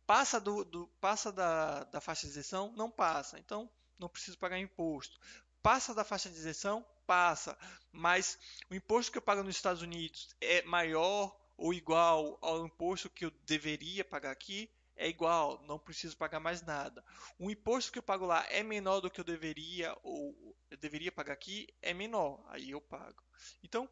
[0.05, 2.71] Passa, do, do, passa da, da faixa de isenção?
[2.73, 3.67] Não passa, então
[3.97, 5.19] não preciso pagar imposto.
[5.63, 6.85] Passa da faixa de isenção?
[7.07, 7.57] Passa,
[7.91, 8.37] mas
[8.69, 13.25] o imposto que eu pago nos Estados Unidos é maior ou igual ao imposto que
[13.25, 14.69] eu deveria pagar aqui?
[14.97, 17.05] é igual, não preciso pagar mais nada.
[17.37, 21.11] O imposto que eu pago lá é menor do que eu deveria ou eu deveria
[21.11, 23.23] pagar aqui, é menor, aí eu pago.
[23.63, 23.87] Então,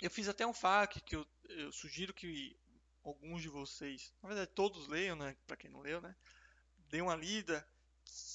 [0.00, 2.54] eu fiz até um FAQ que eu, eu sugiro que
[3.02, 6.14] alguns de vocês, na verdade todos leiam, né, para quem não leu, né,
[6.90, 7.66] dê uma lida,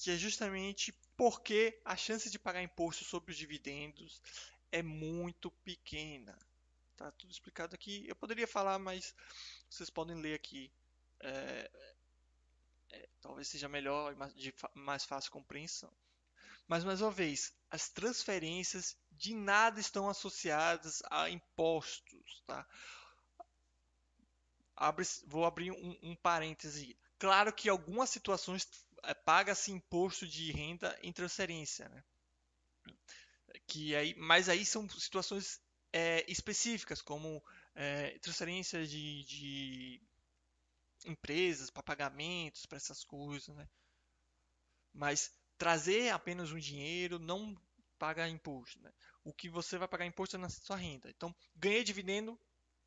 [0.04, 4.22] que é justamente porque a chance de pagar imposto sobre os dividendos
[4.72, 6.40] é muito pequena.
[6.96, 8.06] Tá tudo explicado aqui.
[8.08, 9.14] Eu poderia falar, mas
[9.70, 10.72] vocês podem ler aqui
[11.20, 11.70] é,
[12.92, 15.92] é, talvez seja melhor e de mais fácil compreensão.
[16.70, 22.66] Mas mais uma vez, as transferências de nada estão associadas a impostos, tá?
[24.74, 26.98] Abre, vou abrir um, um parêntese.
[27.18, 28.66] Claro que algumas situações
[29.26, 32.04] paga-se imposto de renda em transferência, né?
[33.68, 35.60] Que aí, mas aí são situações
[35.92, 37.44] é, específicas, como
[37.76, 40.02] é, transferência de, de
[41.06, 43.68] empresas, para pagamentos, para essas coisas, né?
[44.94, 47.56] Mas trazer apenas um dinheiro não
[47.98, 48.92] paga imposto, né?
[49.24, 51.10] O que você vai pagar imposto é na sua renda.
[51.10, 52.40] Então, ganhei dividendo,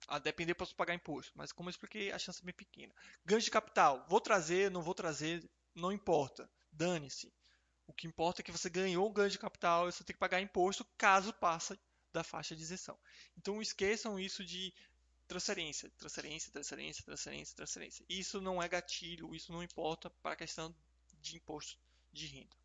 [0.09, 2.93] a depender posso pagar imposto, mas como eu expliquei, a chance é bem pequena.
[3.25, 7.33] Ganho de capital, vou trazer, não vou trazer, não importa, dane-se.
[7.87, 10.21] O que importa é que você ganhou um ganho de capital e você tem que
[10.21, 11.79] pagar imposto caso passe
[12.13, 12.99] da faixa de isenção.
[13.37, 14.73] Então esqueçam isso de
[15.27, 18.05] transferência, transferência, transferência, transferência, transferência.
[18.09, 20.75] Isso não é gatilho, isso não importa para a questão
[21.21, 21.79] de imposto
[22.13, 22.57] de renda.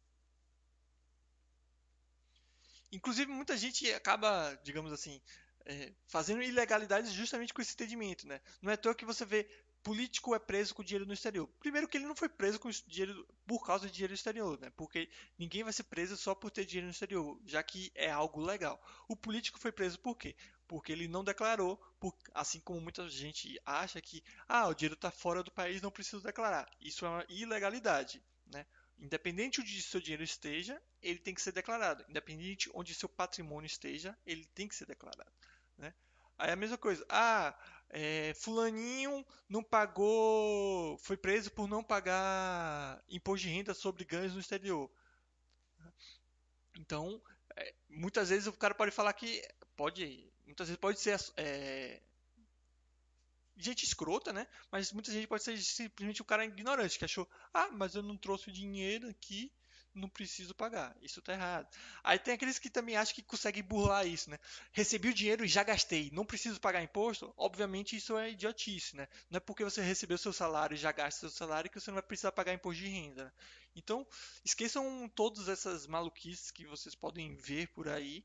[2.91, 5.21] Inclusive, muita gente acaba, digamos assim,
[5.65, 8.41] é, fazendo ilegalidades justamente com esse entendimento, né?
[8.61, 9.49] Não é toa que você vê
[9.87, 11.47] político é preso com dinheiro no exterior.
[11.61, 14.69] Primeiro que ele não foi preso com dinheiro por causa de dinheiro no exterior, né?
[14.75, 15.09] Porque
[15.39, 18.83] ninguém vai ser preso só por ter dinheiro no exterior, já que é algo legal.
[19.07, 20.35] O político foi preso por quê?
[20.67, 25.09] Porque ele não declarou, por, assim como muita gente acha que ah, o dinheiro está
[25.09, 26.69] fora do país, não precisa declarar.
[26.81, 28.65] Isso é uma ilegalidade, né?
[28.99, 32.03] Independente onde seu dinheiro esteja, ele tem que ser declarado.
[32.09, 35.31] Independente onde seu patrimônio esteja, ele tem que ser declarado.
[35.77, 35.93] Né?
[36.37, 37.05] Aí a mesma coisa.
[37.09, 37.57] Ah,
[37.89, 44.39] é, fulaninho não pagou, foi preso por não pagar imposto de renda sobre ganhos no
[44.39, 44.89] exterior.
[46.77, 47.21] Então,
[47.55, 49.41] é, muitas vezes o cara pode falar que
[49.75, 52.01] pode, muitas vezes pode ser é,
[53.57, 54.47] gente escrota, né?
[54.71, 58.17] Mas muita gente pode ser simplesmente um cara ignorante que achou, ah, mas eu não
[58.17, 59.51] trouxe dinheiro aqui
[59.97, 60.95] não preciso pagar.
[61.01, 61.67] Isso tá errado.
[62.03, 64.37] Aí tem aqueles que também acham que conseguem burlar isso, né?
[64.71, 67.33] Recebi o dinheiro e já gastei, não preciso pagar imposto?
[67.35, 69.07] Obviamente isso é idiotice, né?
[69.29, 71.95] Não é porque você recebeu seu salário e já gasta seu salário que você não
[71.95, 73.25] vai precisar pagar imposto de renda.
[73.25, 73.31] Né?
[73.75, 74.07] Então,
[74.43, 78.23] esqueçam todas essas maluquices que vocês podem ver por aí.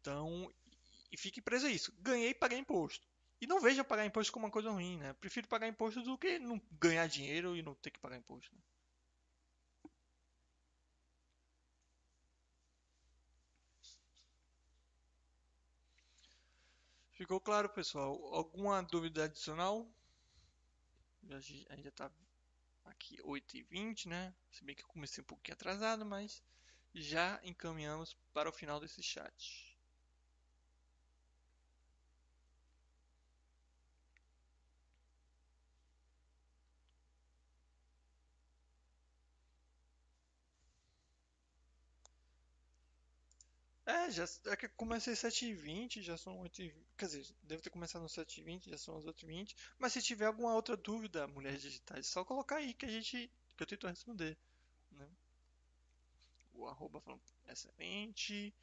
[0.00, 0.52] Então,
[1.10, 1.92] e fique preso a isso.
[2.00, 3.06] Ganhei e paguei imposto.
[3.40, 5.12] E não veja pagar imposto como uma coisa ruim, né?
[5.14, 8.54] Prefiro pagar imposto do que não ganhar dinheiro e não ter que pagar imposto.
[8.54, 8.62] Né?
[17.22, 18.20] Ficou claro, pessoal?
[18.34, 19.88] Alguma dúvida adicional?
[21.70, 22.10] Ainda está
[22.84, 24.34] aqui 8h20, né?
[24.50, 26.42] Se bem que eu comecei um pouquinho atrasado, mas
[26.94, 29.76] já encaminhamos para o final desse chat.
[43.86, 46.74] É, já, é que comecei 7h20, já são 8h20.
[46.96, 49.54] Quer dizer, devo ter começado no 7h20, já são as 8h20.
[49.78, 53.30] Mas se tiver alguma outra dúvida, mulheres digitais, é só colocar aí que a gente.
[53.56, 54.36] que eu tento responder.
[54.90, 55.08] Né?
[56.54, 58.54] O arroba falando excelente.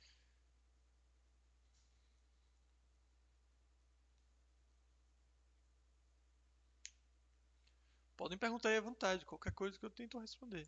[8.15, 10.67] Podem perguntar aí à vontade, qualquer coisa que eu tento responder.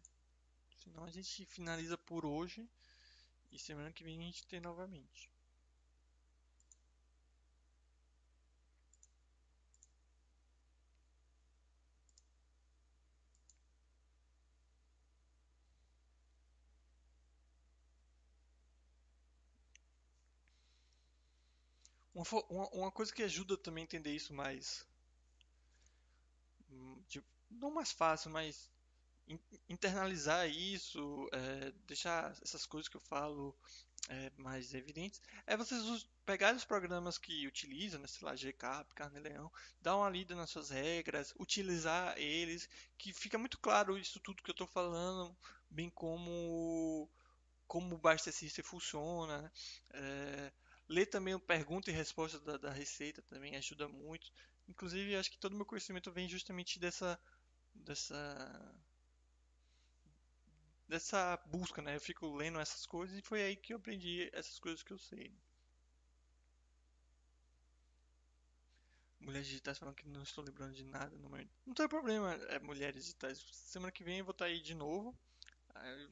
[0.83, 2.67] Senão a gente finaliza por hoje.
[3.51, 5.29] E semana que vem a gente tem novamente.
[22.13, 24.85] Uma, uma, coisa que ajuda também a entender isso mais.
[26.69, 28.69] Hum, tipo, não mais fácil, mas
[29.69, 33.55] internalizar isso, é, deixar essas coisas que eu falo
[34.09, 39.51] é, mais evidentes, é vocês pegarem os programas que utilizam, né, sei lá, GCAP, Carneleão,
[39.81, 44.49] dar uma lida nas suas regras, utilizar eles, que fica muito claro isso tudo que
[44.49, 45.35] eu estou falando,
[45.69, 47.09] bem como
[47.67, 49.51] como o Basta System funciona, né?
[49.93, 50.51] é,
[50.89, 54.29] ler também o pergunta e resposta da, da receita também ajuda muito.
[54.67, 57.17] Inclusive, acho que todo o meu conhecimento vem justamente dessa
[57.73, 58.75] dessa
[60.91, 61.95] dessa busca, né?
[61.95, 64.99] Eu fico lendo essas coisas e foi aí que eu aprendi essas coisas que eu
[64.99, 65.33] sei.
[69.21, 71.49] Mulheres digitais falando que não estou lembrando de nada no momento.
[71.65, 73.39] Não tem problema, é mulheres digitais.
[73.53, 75.17] Semana que vem eu vou estar aí de novo.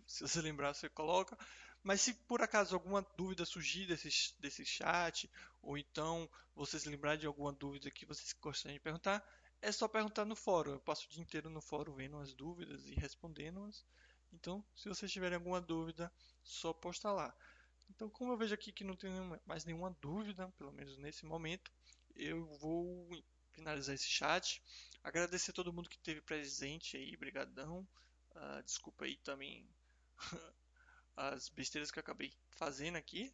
[0.07, 1.37] Se você lembrar, você coloca.
[1.83, 5.29] Mas se por acaso alguma dúvida surgir desse, desse chat,
[5.61, 9.27] ou então vocês lembrarem de alguma dúvida que vocês gostariam de perguntar,
[9.61, 10.71] é só perguntar no fórum.
[10.71, 13.83] Eu passo o dia inteiro no fórum vendo as dúvidas e respondendo-as.
[14.33, 16.11] Então, se vocês tiverem alguma dúvida,
[16.43, 17.35] só posta lá.
[17.89, 19.11] Então, como eu vejo aqui que não tem
[19.45, 21.71] mais nenhuma dúvida, pelo menos nesse momento,
[22.15, 23.09] eu vou
[23.51, 24.61] finalizar esse chat.
[25.03, 27.87] Agradecer a todo mundo que esteve presente aí, brigadão.
[28.31, 29.67] Uh, desculpa aí também
[31.15, 33.33] as besteiras que eu acabei fazendo aqui.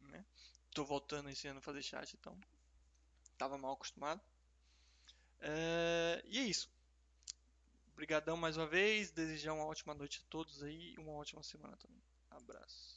[0.00, 0.24] Né?
[0.72, 2.38] Tô voltando esse ano a fazer chat, então
[3.36, 4.20] tava mal acostumado.
[5.40, 6.70] Uh, e é isso.
[7.96, 9.10] Obrigadão mais uma vez.
[9.10, 12.02] Desejar uma ótima noite a todos aí e uma ótima semana também.
[12.30, 12.95] Abraço.